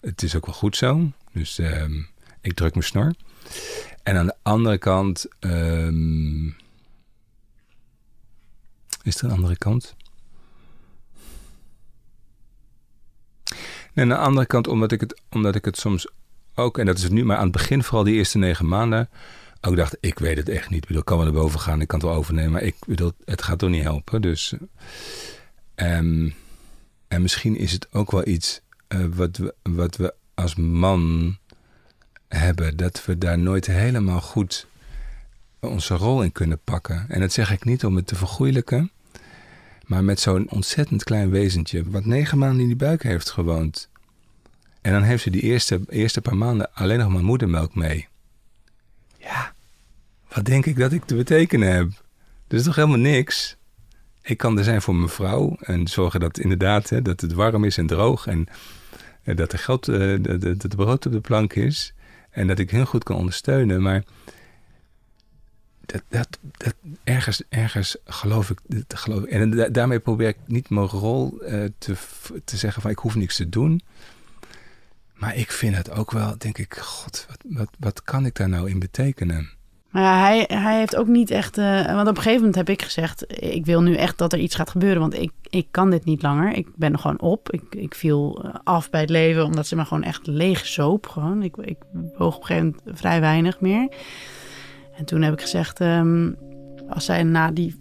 het 0.00 0.22
is 0.22 0.36
ook 0.36 0.46
wel 0.46 0.54
goed 0.54 0.76
zo. 0.76 1.10
Dus 1.32 1.58
ehm, 1.58 2.02
ik 2.40 2.54
druk 2.54 2.72
mijn 2.72 2.86
snor. 2.86 3.14
En 4.02 4.16
aan 4.16 4.26
de 4.26 4.36
andere 4.42 4.78
kant, 4.78 5.26
ehm, 5.38 6.46
is 9.02 9.16
er 9.18 9.24
een 9.24 9.30
andere 9.30 9.56
kant? 9.56 9.94
En 13.94 14.02
aan 14.02 14.08
de 14.08 14.16
andere 14.16 14.46
kant, 14.46 14.68
omdat 14.68 14.92
ik, 14.92 15.00
het, 15.00 15.20
omdat 15.30 15.54
ik 15.54 15.64
het 15.64 15.78
soms 15.78 16.08
ook, 16.54 16.78
en 16.78 16.86
dat 16.86 16.96
is 16.96 17.02
het 17.02 17.12
nu, 17.12 17.24
maar 17.24 17.36
aan 17.36 17.42
het 17.42 17.52
begin, 17.52 17.82
vooral 17.82 18.04
die 18.04 18.14
eerste 18.14 18.38
negen 18.38 18.68
maanden, 18.68 19.08
ook 19.60 19.76
dacht, 19.76 19.96
ik 20.00 20.18
weet 20.18 20.36
het 20.36 20.48
echt 20.48 20.70
niet. 20.70 20.82
Ik 20.82 20.86
bedoel, 20.86 21.02
kan 21.02 21.16
wel 21.16 21.26
naar 21.26 21.34
boven 21.34 21.60
gaan, 21.60 21.80
ik 21.80 21.88
kan 21.88 21.98
het 21.98 22.08
wel 22.08 22.18
overnemen, 22.18 22.52
maar 22.52 22.62
ik 22.62 22.76
bedoel, 22.86 23.12
het 23.24 23.42
gaat 23.42 23.58
toch 23.58 23.70
niet 23.70 23.82
helpen. 23.82 24.22
Dus, 24.22 24.54
ehm, 25.74 26.30
en 27.08 27.22
misschien 27.22 27.56
is 27.56 27.72
het 27.72 27.92
ook 27.92 28.10
wel 28.10 28.26
iets 28.26 28.60
eh, 28.88 29.04
wat, 29.14 29.36
we, 29.36 29.54
wat 29.62 29.96
we 29.96 30.14
als 30.34 30.54
man 30.54 31.36
hebben, 32.28 32.76
dat 32.76 33.04
we 33.04 33.18
daar 33.18 33.38
nooit 33.38 33.66
helemaal 33.66 34.20
goed 34.20 34.66
onze 35.60 35.94
rol 35.94 36.22
in 36.22 36.32
kunnen 36.32 36.60
pakken. 36.64 37.04
En 37.08 37.20
dat 37.20 37.32
zeg 37.32 37.52
ik 37.52 37.64
niet 37.64 37.84
om 37.84 37.96
het 37.96 38.06
te 38.06 38.14
vergoeilijken, 38.14 38.90
maar 39.86 40.04
met 40.04 40.20
zo'n 40.20 40.50
ontzettend 40.50 41.04
klein 41.04 41.30
wezentje, 41.30 41.90
wat 41.90 42.04
negen 42.04 42.38
maanden 42.38 42.60
in 42.60 42.66
die 42.66 42.76
buik 42.76 43.02
heeft 43.02 43.30
gewoond. 43.30 43.88
En 44.80 44.92
dan 44.92 45.02
heeft 45.02 45.22
ze 45.22 45.30
die 45.30 45.42
eerste, 45.42 45.80
eerste 45.88 46.20
paar 46.20 46.36
maanden 46.36 46.74
alleen 46.74 46.98
nog 46.98 47.08
maar 47.08 47.24
moedermelk 47.24 47.74
mee. 47.74 48.08
Ja, 49.26 49.54
wat 50.28 50.44
denk 50.44 50.66
ik 50.66 50.76
dat 50.78 50.92
ik 50.92 51.04
te 51.04 51.14
betekenen 51.14 51.72
heb? 51.72 51.90
Is 52.48 52.62
toch 52.62 52.74
helemaal 52.74 52.98
niks? 52.98 53.56
Ik 54.22 54.38
kan 54.38 54.58
er 54.58 54.64
zijn 54.64 54.82
voor 54.82 54.94
mijn 54.94 55.08
vrouw 55.08 55.56
en 55.60 55.86
zorgen 55.88 56.20
dat 56.20 56.38
inderdaad 56.38 56.88
hè, 56.88 57.02
dat 57.02 57.20
het 57.20 57.32
warm 57.32 57.64
is 57.64 57.78
en 57.78 57.86
droog 57.86 58.26
en 58.26 58.46
eh, 59.22 59.36
dat 59.36 59.52
er 59.52 59.58
geld, 59.58 59.88
eh, 59.88 60.16
dat, 60.20 60.42
het 60.62 60.76
brood 60.76 61.06
op 61.06 61.12
de 61.12 61.20
plank 61.20 61.52
is 61.54 61.94
en 62.30 62.46
dat 62.46 62.58
ik 62.58 62.70
heel 62.70 62.84
goed 62.84 63.04
kan 63.04 63.16
ondersteunen. 63.16 63.82
Maar 63.82 64.02
dat, 65.86 66.02
dat, 66.08 66.38
dat, 66.56 66.74
ergens, 67.04 67.42
ergens 67.48 67.96
geloof 68.04 68.50
ik, 68.50 68.58
dat 68.66 68.98
geloof. 68.98 69.24
En 69.24 69.50
da- 69.50 69.68
daarmee 69.68 70.00
probeer 70.00 70.28
ik 70.28 70.38
niet 70.46 70.70
mijn 70.70 70.86
rol 70.86 71.40
eh, 71.40 71.64
te, 71.78 71.94
te 72.44 72.56
zeggen 72.56 72.82
van 72.82 72.90
ik 72.90 72.98
hoef 72.98 73.14
niks 73.14 73.36
te 73.36 73.48
doen. 73.48 73.82
Maar 75.16 75.36
ik 75.36 75.52
vind 75.52 75.76
het 75.76 75.90
ook 75.90 76.10
wel, 76.10 76.34
denk 76.38 76.58
ik, 76.58 76.76
god, 76.76 77.26
wat, 77.28 77.44
wat, 77.48 77.70
wat 77.78 78.02
kan 78.02 78.26
ik 78.26 78.34
daar 78.34 78.48
nou 78.48 78.70
in 78.70 78.78
betekenen? 78.78 79.50
Maar 79.90 80.02
ja, 80.02 80.20
hij, 80.20 80.60
hij 80.62 80.78
heeft 80.78 80.96
ook 80.96 81.06
niet 81.06 81.30
echt... 81.30 81.58
eh, 81.58 81.84
want 81.94 82.08
op 82.08 82.16
een 82.16 82.22
gegeven 82.22 82.36
moment 82.36 82.54
heb 82.54 82.68
ik 82.68 82.82
gezegd... 82.82 83.42
ik 83.42 83.64
wil 83.64 83.82
nu 83.82 83.94
echt 83.94 84.18
dat 84.18 84.32
er 84.32 84.38
iets 84.38 84.54
gaat 84.54 84.70
gebeuren. 84.70 85.00
Want 85.00 85.14
ik, 85.14 85.30
ik 85.42 85.66
kan 85.70 85.90
dit 85.90 86.04
niet 86.04 86.22
langer. 86.22 86.52
Ik 86.52 86.68
ben 86.74 86.98
gewoon 86.98 87.20
op. 87.20 87.52
Ik, 87.52 87.62
ik 87.70 87.94
viel 87.94 88.44
eh, 88.44 88.54
af 88.64 88.90
bij 88.90 89.00
het 89.00 89.10
leven... 89.10 89.44
omdat 89.44 89.66
ze 89.66 89.76
me 89.76 89.84
gewoon 89.84 90.02
echt 90.02 90.26
leeg 90.26 90.66
zoop. 90.66 91.06
Gewoon. 91.06 91.42
Ik, 91.42 91.56
ik 91.56 91.76
woog 92.16 92.34
op 92.34 92.40
een 92.40 92.46
gegeven 92.46 92.76
moment 92.84 92.98
vrij 93.00 93.20
weinig 93.20 93.60
meer. 93.60 93.88
En 94.96 95.04
toen 95.04 95.22
heb 95.22 95.32
ik 95.32 95.40
gezegd... 95.40 95.80
ehm, 95.80 96.30
als 96.88 97.04
zij 97.04 97.22
na, 97.22 97.50
die, 97.50 97.74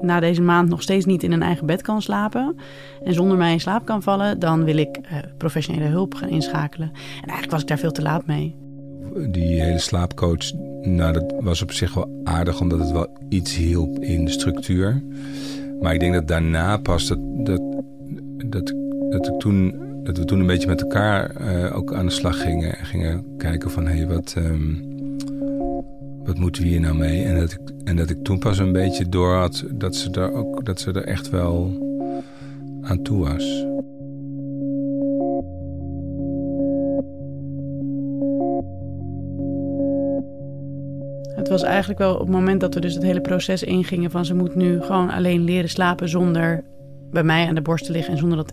na 0.00 0.20
deze 0.20 0.42
maand 0.42 0.68
nog 0.68 0.82
steeds 0.82 1.04
niet 1.04 1.22
in 1.22 1.32
een 1.32 1.42
eigen 1.42 1.66
bed 1.66 1.82
kan 1.82 2.02
slapen... 2.02 2.56
en 3.04 3.14
zonder 3.14 3.36
mij 3.36 3.52
in 3.52 3.60
slaap 3.60 3.84
kan 3.84 4.02
vallen... 4.02 4.38
dan 4.38 4.64
wil 4.64 4.76
ik 4.76 4.96
eh, 4.96 5.18
professionele 5.38 5.88
hulp 5.88 6.14
gaan 6.14 6.28
inschakelen. 6.28 6.88
En 6.94 7.28
eigenlijk 7.28 7.50
was 7.50 7.60
ik 7.60 7.68
daar 7.68 7.78
veel 7.78 7.92
te 7.92 8.02
laat 8.02 8.26
mee. 8.26 8.56
Die 9.30 9.62
hele 9.62 9.78
slaapcoach, 9.78 10.52
nou, 10.82 11.12
dat 11.12 11.34
was 11.40 11.62
op 11.62 11.72
zich 11.72 11.94
wel 11.94 12.20
aardig, 12.24 12.60
omdat 12.60 12.78
het 12.78 12.90
wel 12.90 13.18
iets 13.28 13.56
hielp 13.56 13.98
in 13.98 14.24
de 14.24 14.30
structuur. 14.30 15.02
Maar 15.80 15.94
ik 15.94 16.00
denk 16.00 16.14
dat 16.14 16.28
daarna 16.28 16.76
pas 16.76 17.08
dat, 17.08 17.18
dat, 17.22 17.60
dat, 18.46 18.74
dat, 19.10 19.26
ik 19.26 19.38
toen, 19.38 19.74
dat 20.02 20.18
we 20.18 20.24
toen 20.24 20.40
een 20.40 20.46
beetje 20.46 20.68
met 20.68 20.82
elkaar 20.82 21.30
eh, 21.30 21.76
ook 21.76 21.94
aan 21.94 22.06
de 22.06 22.12
slag 22.12 22.40
gingen. 22.40 22.78
En 22.78 22.86
gingen 22.86 23.24
kijken 23.36 23.70
van, 23.70 23.86
hé, 23.86 23.96
hey, 23.96 24.06
wat, 24.06 24.34
ehm, 24.36 24.93
wat 26.24 26.38
moeten 26.38 26.62
we 26.62 26.68
hier 26.68 26.80
nou 26.80 26.96
mee? 26.96 27.24
En 27.24 27.38
dat, 27.38 27.52
ik, 27.52 27.60
en 27.84 27.96
dat 27.96 28.10
ik 28.10 28.22
toen 28.22 28.38
pas 28.38 28.58
een 28.58 28.72
beetje 28.72 29.08
door 29.08 29.34
had 29.34 29.64
dat 29.72 29.96
ze 29.96 30.10
er, 30.10 30.32
ook, 30.32 30.64
dat 30.64 30.80
ze 30.80 30.92
er 30.92 31.04
echt 31.04 31.30
wel 31.30 31.72
aan 32.80 33.02
toe 33.02 33.18
was. 33.18 33.64
Het 41.36 41.48
was 41.48 41.62
eigenlijk 41.62 41.98
wel 41.98 42.14
op 42.14 42.20
het 42.20 42.28
moment 42.28 42.60
dat 42.60 42.74
we 42.74 42.80
dus 42.80 42.94
het 42.94 43.02
hele 43.02 43.20
proces 43.20 43.62
ingingen 43.62 44.10
van 44.10 44.24
ze 44.24 44.34
moet 44.34 44.54
nu 44.54 44.80
gewoon 44.80 45.10
alleen 45.10 45.44
leren 45.44 45.70
slapen 45.70 46.08
zonder 46.08 46.64
bij 47.10 47.24
mij 47.24 47.46
aan 47.48 47.54
de 47.54 47.62
borst 47.62 47.84
te 47.84 47.92
liggen 47.92 48.12
en 48.12 48.18
zonder 48.18 48.36
dat, 48.36 48.52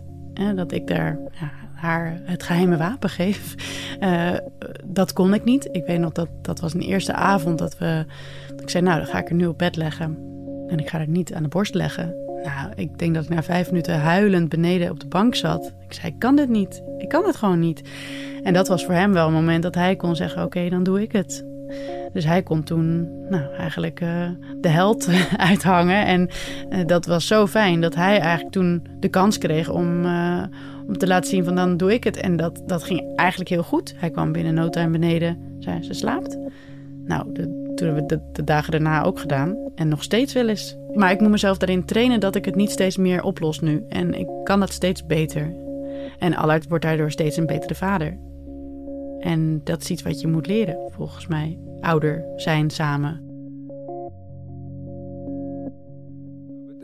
dat 0.56 0.72
ik 0.72 0.86
daar 0.86 1.18
ja, 1.40 1.61
haar 1.82 2.20
het 2.24 2.42
geheime 2.42 2.76
wapen 2.76 3.10
geef. 3.10 3.54
Eh, 4.00 4.30
dat 4.84 5.12
kon 5.12 5.34
ik 5.34 5.44
niet. 5.44 5.68
Ik 5.72 5.86
weet 5.86 5.98
nog 5.98 6.12
dat 6.12 6.28
dat 6.42 6.60
was 6.60 6.74
een 6.74 6.80
eerste 6.80 7.12
avond 7.12 7.58
dat 7.58 7.78
we, 7.78 8.04
ik 8.56 8.70
zei 8.70 8.84
nou 8.84 8.96
dan 8.96 9.06
ga 9.06 9.18
ik 9.18 9.28
er 9.28 9.34
nu 9.34 9.46
op 9.46 9.58
bed 9.58 9.76
leggen 9.76 10.18
en 10.68 10.78
ik 10.78 10.88
ga 10.88 10.98
haar 10.98 11.08
niet 11.08 11.34
aan 11.34 11.42
de 11.42 11.48
borst 11.48 11.74
leggen. 11.74 12.14
Nou, 12.44 12.72
ik 12.74 12.98
denk 12.98 13.14
dat 13.14 13.24
ik 13.24 13.30
na 13.30 13.42
vijf 13.42 13.68
minuten 13.68 14.00
huilend 14.00 14.48
beneden 14.48 14.90
op 14.90 15.00
de 15.00 15.06
bank 15.06 15.34
zat. 15.34 15.74
Ik 15.88 15.92
zei, 15.92 16.12
ik 16.12 16.18
kan 16.18 16.36
dit 16.36 16.48
niet. 16.48 16.82
Ik 16.98 17.08
kan 17.08 17.24
het 17.24 17.36
gewoon 17.36 17.58
niet. 17.58 17.82
En 18.42 18.52
dat 18.52 18.68
was 18.68 18.84
voor 18.84 18.94
hem 18.94 19.12
wel 19.12 19.26
een 19.26 19.32
moment 19.32 19.62
dat 19.62 19.74
hij 19.74 19.96
kon 19.96 20.16
zeggen, 20.16 20.44
oké, 20.44 20.68
dan 20.68 20.82
doe 20.82 21.02
ik 21.02 21.12
het. 21.12 21.44
Dus 22.12 22.24
hij 22.24 22.42
kon 22.42 22.62
toen 22.62 23.08
nou, 23.28 23.54
eigenlijk 23.54 24.00
eh, 24.00 24.28
de 24.60 24.68
held 24.68 25.08
uithangen. 25.36 26.06
En 26.06 26.28
eh, 26.68 26.86
dat 26.86 27.06
was 27.06 27.26
zo 27.26 27.46
fijn 27.46 27.80
dat 27.80 27.94
hij 27.94 28.18
eigenlijk 28.18 28.52
toen 28.52 28.86
de 29.00 29.08
kans 29.08 29.38
kreeg 29.38 29.70
om, 29.70 30.04
eh, 30.04 30.42
om 30.86 30.98
te 30.98 31.06
laten 31.06 31.30
zien 31.30 31.44
van 31.44 31.54
dan 31.54 31.76
doe 31.76 31.92
ik 31.92 32.04
het. 32.04 32.16
En 32.16 32.36
dat, 32.36 32.62
dat 32.66 32.84
ging 32.84 33.16
eigenlijk 33.16 33.50
heel 33.50 33.62
goed. 33.62 33.94
Hij 33.96 34.10
kwam 34.10 34.32
binnen 34.32 34.54
no 34.54 34.68
time 34.68 34.90
beneden, 34.90 35.56
zei 35.58 35.82
ze 35.82 35.94
slaapt. 35.94 36.38
Nou, 37.04 37.32
de, 37.32 37.42
toen 37.74 37.86
hebben 37.86 38.02
we 38.02 38.16
de, 38.16 38.20
de 38.32 38.44
dagen 38.44 38.72
daarna 38.72 39.02
ook 39.02 39.18
gedaan. 39.18 39.56
En 39.74 39.88
nog 39.88 40.02
steeds 40.02 40.32
wel 40.32 40.48
eens. 40.48 40.76
Maar 40.94 41.10
ik 41.10 41.20
moet 41.20 41.30
mezelf 41.30 41.58
daarin 41.58 41.84
trainen 41.84 42.20
dat 42.20 42.34
ik 42.34 42.44
het 42.44 42.54
niet 42.54 42.70
steeds 42.70 42.96
meer 42.96 43.22
oplos 43.22 43.60
nu. 43.60 43.84
En 43.88 44.14
ik 44.14 44.28
kan 44.44 44.60
dat 44.60 44.72
steeds 44.72 45.06
beter. 45.06 45.54
En 46.18 46.34
Allard 46.34 46.68
wordt 46.68 46.84
daardoor 46.84 47.10
steeds 47.10 47.36
een 47.36 47.46
betere 47.46 47.74
vader. 47.74 48.18
En 49.22 49.60
dat 49.64 49.82
is 49.82 49.90
iets 49.90 50.02
wat 50.02 50.20
je 50.20 50.28
moet 50.28 50.46
leren, 50.46 50.90
volgens 50.92 51.26
mij. 51.26 51.58
Ouder 51.80 52.24
zijn 52.36 52.70
samen. 52.70 53.30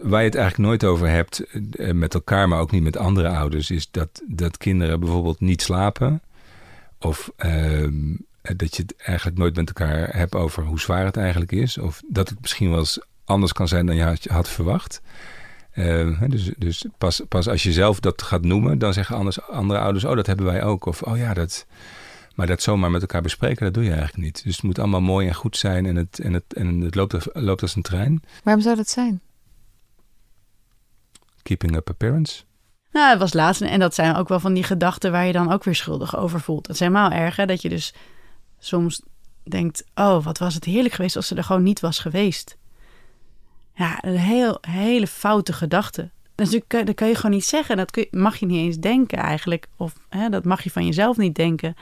Waar 0.02 0.20
je 0.20 0.26
het 0.26 0.34
eigenlijk 0.34 0.68
nooit 0.68 0.84
over 0.84 1.08
hebt 1.08 1.40
eh, 1.40 1.92
met 1.92 2.14
elkaar, 2.14 2.48
maar 2.48 2.60
ook 2.60 2.70
niet 2.70 2.82
met 2.82 2.96
andere 2.96 3.28
ouders, 3.28 3.70
is 3.70 3.90
dat, 3.90 4.22
dat 4.26 4.56
kinderen 4.56 5.00
bijvoorbeeld 5.00 5.40
niet 5.40 5.62
slapen. 5.62 6.22
Of 6.98 7.32
ehm, 7.36 8.14
dat 8.56 8.76
je 8.76 8.82
het 8.82 8.96
eigenlijk 8.96 9.38
nooit 9.38 9.56
met 9.56 9.68
elkaar 9.68 10.16
hebt 10.16 10.34
over 10.34 10.64
hoe 10.64 10.80
zwaar 10.80 11.04
het 11.04 11.16
eigenlijk 11.16 11.52
is. 11.52 11.78
Of 11.78 12.02
dat 12.08 12.28
het 12.28 12.40
misschien 12.40 12.70
wel 12.70 12.78
eens 12.78 13.00
anders 13.24 13.52
kan 13.52 13.68
zijn 13.68 13.86
dan 13.86 13.96
je 13.96 14.02
had, 14.02 14.24
had 14.24 14.48
verwacht. 14.48 15.00
Eh, 15.70 16.22
dus 16.28 16.52
dus 16.58 16.86
pas, 16.98 17.22
pas 17.28 17.48
als 17.48 17.62
je 17.62 17.72
zelf 17.72 18.00
dat 18.00 18.22
gaat 18.22 18.44
noemen, 18.44 18.78
dan 18.78 18.92
zeggen 18.92 19.34
andere 19.46 19.80
ouders: 19.80 20.04
Oh, 20.04 20.16
dat 20.16 20.26
hebben 20.26 20.46
wij 20.46 20.62
ook. 20.62 20.86
Of 20.86 21.02
oh 21.02 21.16
ja, 21.16 21.34
dat. 21.34 21.66
Maar 22.38 22.46
dat 22.46 22.62
zomaar 22.62 22.90
met 22.90 23.00
elkaar 23.00 23.22
bespreken, 23.22 23.64
dat 23.64 23.74
doe 23.74 23.82
je 23.84 23.90
eigenlijk 23.92 24.18
niet. 24.22 24.44
Dus 24.44 24.54
het 24.54 24.64
moet 24.64 24.78
allemaal 24.78 25.00
mooi 25.00 25.28
en 25.28 25.34
goed 25.34 25.56
zijn 25.56 25.86
en 25.86 25.96
het, 25.96 26.18
en 26.20 26.32
het, 26.32 26.44
en 26.54 26.80
het 26.80 26.94
loopt, 26.94 27.14
als- 27.14 27.28
loopt 27.32 27.62
als 27.62 27.76
een 27.76 27.82
trein. 27.82 28.22
Waarom 28.44 28.62
zou 28.62 28.76
dat 28.76 28.88
zijn? 28.88 29.20
Keeping 31.42 31.76
up 31.76 31.88
appearance. 31.88 32.42
Nou, 32.92 33.10
het 33.10 33.18
was 33.18 33.32
laatst. 33.32 33.60
En 33.60 33.78
dat 33.78 33.94
zijn 33.94 34.14
ook 34.16 34.28
wel 34.28 34.40
van 34.40 34.54
die 34.54 34.62
gedachten 34.62 35.12
waar 35.12 35.26
je 35.26 35.32
dan 35.32 35.52
ook 35.52 35.64
weer 35.64 35.74
schuldig 35.74 36.16
over 36.16 36.40
voelt. 36.40 36.66
Dat 36.66 36.74
is 36.74 36.80
helemaal 36.80 37.10
erg, 37.10 37.36
hè? 37.36 37.46
Dat 37.46 37.62
je 37.62 37.68
dus 37.68 37.94
soms 38.58 39.02
denkt... 39.42 39.84
oh, 39.94 40.24
wat 40.24 40.38
was 40.38 40.54
het 40.54 40.64
heerlijk 40.64 40.94
geweest 40.94 41.16
als 41.16 41.26
ze 41.26 41.34
er 41.34 41.44
gewoon 41.44 41.62
niet 41.62 41.80
was 41.80 41.98
geweest. 41.98 42.56
Ja, 43.74 43.98
een 44.04 44.16
heel, 44.18 44.58
hele 44.60 45.06
foute 45.06 45.52
gedachte. 45.52 46.10
Natuurlijk- 46.36 46.86
dat 46.86 46.94
kan 46.94 47.08
je 47.08 47.14
gewoon 47.14 47.30
niet 47.30 47.44
zeggen. 47.44 47.76
Dat 47.76 47.90
kun 47.90 48.06
je- 48.10 48.18
mag 48.18 48.36
je 48.36 48.46
niet 48.46 48.58
eens 48.66 48.76
denken 48.78 49.18
eigenlijk. 49.18 49.66
Of 49.76 49.92
hè, 50.08 50.28
dat 50.28 50.44
mag 50.44 50.62
je 50.62 50.70
van 50.70 50.84
jezelf 50.86 51.16
niet 51.16 51.34
denken. 51.34 51.74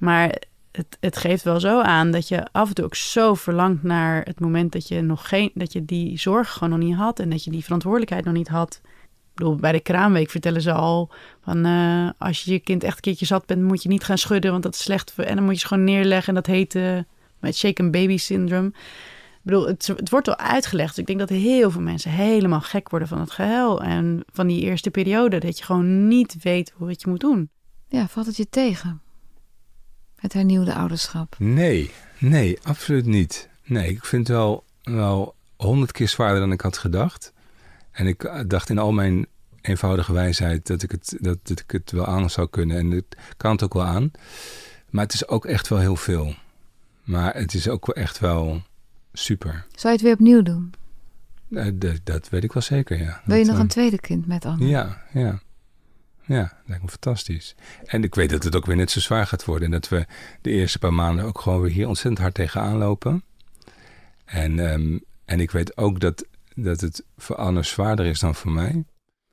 Maar 0.00 0.38
het, 0.72 0.96
het 1.00 1.16
geeft 1.16 1.42
wel 1.42 1.60
zo 1.60 1.80
aan 1.80 2.10
dat 2.10 2.28
je 2.28 2.46
af 2.52 2.68
en 2.68 2.74
toe 2.74 2.84
ook 2.84 2.94
zo 2.94 3.34
verlangt 3.34 3.82
naar 3.82 4.22
het 4.24 4.40
moment 4.40 4.72
dat 4.72 4.88
je 4.88 5.00
nog 5.00 5.28
geen, 5.28 5.50
dat 5.54 5.72
je 5.72 5.84
die 5.84 6.18
zorg 6.18 6.52
gewoon 6.52 6.78
nog 6.78 6.88
niet 6.88 6.96
had 6.96 7.18
en 7.18 7.30
dat 7.30 7.44
je 7.44 7.50
die 7.50 7.64
verantwoordelijkheid 7.64 8.24
nog 8.24 8.34
niet 8.34 8.48
had. 8.48 8.80
Ik 8.84 9.46
bedoel, 9.46 9.56
bij 9.56 9.72
de 9.72 9.80
kraamweek 9.80 10.30
vertellen 10.30 10.62
ze 10.62 10.72
al 10.72 11.10
van 11.40 11.64
eh, 11.64 12.10
als 12.18 12.42
je 12.42 12.52
je 12.52 12.58
kind 12.58 12.84
echt 12.84 12.96
een 12.96 13.02
keertje 13.02 13.26
zat 13.26 13.46
bent, 13.46 13.62
moet 13.62 13.82
je 13.82 13.88
niet 13.88 14.04
gaan 14.04 14.18
schudden, 14.18 14.50
want 14.50 14.62
dat 14.62 14.74
is 14.74 14.82
slecht. 14.82 15.14
En 15.16 15.34
dan 15.34 15.44
moet 15.44 15.54
je 15.54 15.60
ze 15.60 15.66
gewoon 15.66 15.84
neerleggen 15.84 16.28
en 16.28 16.34
dat 16.34 16.46
heet 16.46 16.74
eh, 16.74 16.98
met 17.40 17.56
shaken 17.56 17.90
baby 17.90 18.16
syndrome. 18.16 18.68
Ik 18.68 19.46
bedoel, 19.46 19.66
het, 19.66 19.86
het 19.86 20.10
wordt 20.10 20.28
al 20.28 20.36
uitgelegd. 20.36 20.88
Dus 20.88 20.98
ik 20.98 21.06
denk 21.06 21.18
dat 21.18 21.28
heel 21.28 21.70
veel 21.70 21.80
mensen 21.80 22.10
helemaal 22.10 22.60
gek 22.60 22.88
worden 22.88 23.08
van 23.08 23.20
het 23.20 23.30
gehuil. 23.30 23.82
En 23.82 24.22
van 24.32 24.46
die 24.46 24.60
eerste 24.60 24.90
periode. 24.90 25.38
Dat 25.38 25.58
je 25.58 25.64
gewoon 25.64 26.08
niet 26.08 26.36
weet 26.42 26.72
hoe 26.76 26.88
het 26.88 27.00
je 27.00 27.08
moet 27.08 27.20
doen. 27.20 27.50
Ja, 27.88 28.08
valt 28.08 28.26
het 28.26 28.36
je 28.36 28.48
tegen? 28.48 29.00
Het 30.20 30.32
hernieuwde 30.32 30.74
ouderschap? 30.74 31.36
Nee, 31.38 31.90
nee, 32.18 32.58
absoluut 32.62 33.06
niet. 33.06 33.48
Nee, 33.64 33.90
ik 33.90 34.04
vind 34.04 34.28
het 34.28 34.36
wel, 34.36 34.64
wel 34.82 35.34
honderd 35.56 35.92
keer 35.92 36.08
zwaarder 36.08 36.40
dan 36.40 36.52
ik 36.52 36.60
had 36.60 36.78
gedacht. 36.78 37.32
En 37.90 38.06
ik 38.06 38.24
eh, 38.24 38.40
dacht 38.46 38.70
in 38.70 38.78
al 38.78 38.92
mijn 38.92 39.26
eenvoudige 39.60 40.12
wijsheid 40.12 40.66
dat 40.66 40.82
ik 40.82 40.90
het, 40.90 41.16
dat, 41.20 41.38
dat 41.42 41.60
ik 41.60 41.70
het 41.70 41.90
wel 41.90 42.06
aan 42.06 42.30
zou 42.30 42.48
kunnen. 42.48 42.76
En 42.76 42.90
het 42.90 43.16
kan 43.36 43.52
het 43.52 43.62
ook 43.62 43.74
wel 43.74 43.84
aan. 43.84 44.10
Maar 44.90 45.04
het 45.04 45.14
is 45.14 45.28
ook 45.28 45.46
echt 45.46 45.68
wel 45.68 45.78
heel 45.78 45.96
veel. 45.96 46.34
Maar 47.04 47.34
het 47.34 47.54
is 47.54 47.68
ook 47.68 47.86
wel 47.86 48.04
echt 48.04 48.18
wel 48.18 48.62
super. 49.12 49.66
Zou 49.74 49.86
je 49.86 49.98
het 49.98 50.00
weer 50.00 50.12
opnieuw 50.12 50.42
doen? 50.42 50.72
Uh, 51.48 51.66
dat, 51.74 52.00
dat 52.04 52.28
weet 52.28 52.44
ik 52.44 52.52
wel 52.52 52.62
zeker, 52.62 52.98
ja. 52.98 53.20
Wil 53.24 53.36
je 53.36 53.44
dat, 53.44 53.50
nog 53.50 53.56
uh, 53.56 53.62
een 53.62 53.68
tweede 53.68 54.00
kind 54.00 54.26
met 54.26 54.44
Anne? 54.44 54.66
Ja, 54.66 55.02
ja. 55.12 55.40
Ja, 56.36 56.52
lijkt 56.66 56.82
me 56.82 56.88
fantastisch. 56.88 57.54
En 57.84 58.04
ik 58.04 58.14
weet 58.14 58.30
dat 58.30 58.44
het 58.44 58.56
ook 58.56 58.66
weer 58.66 58.76
net 58.76 58.90
zo 58.90 59.00
zwaar 59.00 59.26
gaat 59.26 59.44
worden. 59.44 59.64
En 59.64 59.70
dat 59.70 59.88
we 59.88 60.06
de 60.40 60.50
eerste 60.50 60.78
paar 60.78 60.94
maanden 60.94 61.24
ook 61.24 61.40
gewoon 61.40 61.60
weer 61.60 61.70
hier 61.70 61.88
ontzettend 61.88 62.18
hard 62.18 62.34
tegenaan 62.34 62.76
lopen. 62.76 63.24
En, 64.24 64.58
um, 64.58 65.04
en 65.24 65.40
ik 65.40 65.50
weet 65.50 65.76
ook 65.76 66.00
dat, 66.00 66.26
dat 66.54 66.80
het 66.80 67.04
voor 67.16 67.36
Anne 67.36 67.62
zwaarder 67.62 68.06
is 68.06 68.20
dan 68.20 68.34
voor 68.34 68.50
mij. 68.50 68.84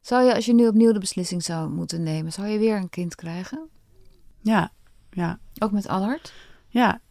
Zou 0.02 0.24
je, 0.24 0.36
als 0.36 0.46
je 0.46 0.54
nu 0.54 0.68
opnieuw 0.68 0.92
de 0.92 1.00
beslissing 1.00 1.44
zou 1.44 1.70
moeten 1.70 2.04
nemen, 2.04 2.32
zou 2.32 2.48
je 2.48 2.60
weer 2.60 2.76
een 2.76 2.90
kind 2.90 3.16
krijgen? 3.16 3.70
Ja, 4.42 4.72
ja. 5.12 5.40
Ook 5.60 5.72
met 5.72 5.88
Allard? 5.88 6.34
Ja. 6.68 7.02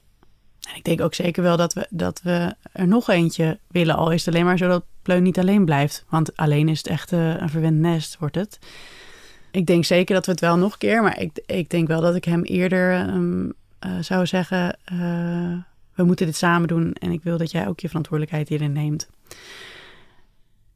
En 0.69 0.77
ik 0.77 0.85
denk 0.85 1.01
ook 1.01 1.15
zeker 1.15 1.43
wel 1.43 1.57
dat 1.57 1.73
we, 1.73 1.87
dat 1.91 2.23
we 2.23 2.55
er 2.73 2.89
nog 2.89 3.09
eentje 3.09 3.59
willen. 3.69 3.97
Al 3.97 4.11
is 4.11 4.25
het 4.25 4.35
alleen 4.35 4.47
maar 4.47 4.59
zodat 4.59 4.85
Pleun 5.03 5.23
niet 5.23 5.39
alleen 5.39 5.65
blijft. 5.65 6.05
Want 6.09 6.37
alleen 6.37 6.69
is 6.69 6.79
het 6.79 6.87
echt 6.87 7.13
uh, 7.13 7.41
een 7.41 7.51
verwend 7.51 7.79
nest, 7.79 8.19
wordt 8.19 8.35
het. 8.35 8.59
Ik 9.57 9.67
denk 9.67 9.85
zeker 9.85 10.15
dat 10.15 10.27
we 10.27 10.31
het 10.31 10.41
wel 10.41 10.57
nog 10.57 10.73
een 10.73 10.79
keer... 10.79 11.03
maar 11.03 11.21
ik, 11.21 11.43
ik 11.47 11.71
denk 11.71 11.89
wel 11.89 12.01
dat 12.01 12.15
ik 12.15 12.25
hem 12.25 12.43
eerder 12.43 13.09
um, 13.09 13.53
uh, 13.87 13.99
zou 14.01 14.27
zeggen... 14.27 14.79
Uh, 14.93 15.59
we 15.95 16.05
moeten 16.05 16.27
dit 16.27 16.37
samen 16.37 16.69
doen 16.69 16.93
en 16.93 17.11
ik 17.11 17.23
wil 17.23 17.39
dat 17.39 17.51
jij 17.51 17.69
ook 17.69 17.81
je 17.81 17.89
verantwoordelijkheid 17.89 18.49
hierin 18.49 18.73
neemt. 18.73 19.09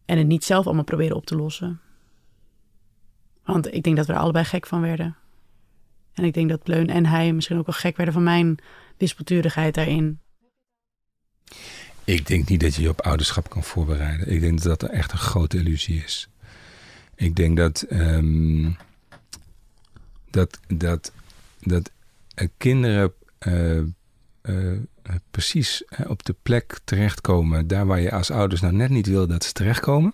En 0.04 0.18
het 0.18 0.26
niet 0.26 0.44
zelf 0.44 0.66
allemaal 0.66 0.84
proberen 0.84 1.16
op 1.16 1.26
te 1.26 1.36
lossen. 1.36 1.80
Want 3.44 3.74
ik 3.74 3.82
denk 3.82 3.96
dat 3.96 4.06
we 4.06 4.12
er 4.12 4.18
allebei 4.18 4.44
gek 4.44 4.66
van 4.66 4.80
werden. 4.80 5.16
En 6.14 6.24
ik 6.24 6.34
denk 6.34 6.48
dat 6.48 6.62
Pleun 6.62 6.88
en 6.88 7.06
hij 7.06 7.32
misschien 7.32 7.58
ook 7.58 7.66
wel 7.66 7.74
gek 7.74 7.96
werden 7.96 8.14
van 8.14 8.22
mijn 8.22 8.58
wispelturigheid 8.96 9.74
daarin. 9.74 10.20
Ik 12.04 12.26
denk 12.26 12.48
niet 12.48 12.60
dat 12.60 12.74
je 12.74 12.82
je 12.82 12.88
op 12.88 13.00
ouderschap 13.00 13.50
kan 13.50 13.62
voorbereiden. 13.62 14.32
Ik 14.32 14.40
denk 14.40 14.62
dat 14.62 14.80
dat 14.80 14.90
echt 14.90 15.12
een 15.12 15.18
grote 15.18 15.56
illusie 15.56 16.02
is. 16.04 16.29
Ik 17.20 17.37
denk 17.37 17.56
dat, 17.56 17.87
um, 17.90 18.76
dat, 20.30 20.61
dat, 20.66 21.12
dat 21.61 21.90
uh, 22.37 22.48
kinderen 22.56 23.12
uh, 23.46 23.80
uh, 24.42 24.78
precies 25.30 25.85
op 26.06 26.24
de 26.24 26.35
plek 26.42 26.78
terechtkomen, 26.85 27.66
daar 27.66 27.87
waar 27.87 28.00
je 28.00 28.12
als 28.12 28.30
ouders 28.30 28.61
nou 28.61 28.74
net 28.74 28.90
niet 28.90 29.06
wil 29.06 29.26
dat 29.26 29.44
ze 29.44 29.52
terechtkomen. 29.52 30.12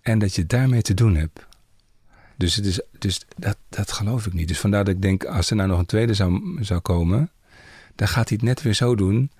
En 0.00 0.18
dat 0.18 0.34
je 0.34 0.46
daarmee 0.46 0.82
te 0.82 0.94
doen 0.94 1.14
hebt. 1.16 1.46
Dus, 2.36 2.54
het 2.54 2.66
is, 2.66 2.80
dus 2.98 3.26
dat, 3.36 3.56
dat 3.68 3.92
geloof 3.92 4.26
ik 4.26 4.32
niet. 4.32 4.48
Dus 4.48 4.60
vandaar 4.60 4.84
dat 4.84 4.94
ik 4.94 5.02
denk, 5.02 5.24
als 5.24 5.50
er 5.50 5.56
nou 5.56 5.68
nog 5.68 5.78
een 5.78 5.86
tweede 5.86 6.14
zou, 6.14 6.58
zou 6.60 6.80
komen, 6.80 7.30
dan 7.94 8.08
gaat 8.08 8.28
hij 8.28 8.38
het 8.40 8.46
net 8.46 8.62
weer 8.62 8.74
zo 8.74 8.94
doen 8.94 9.30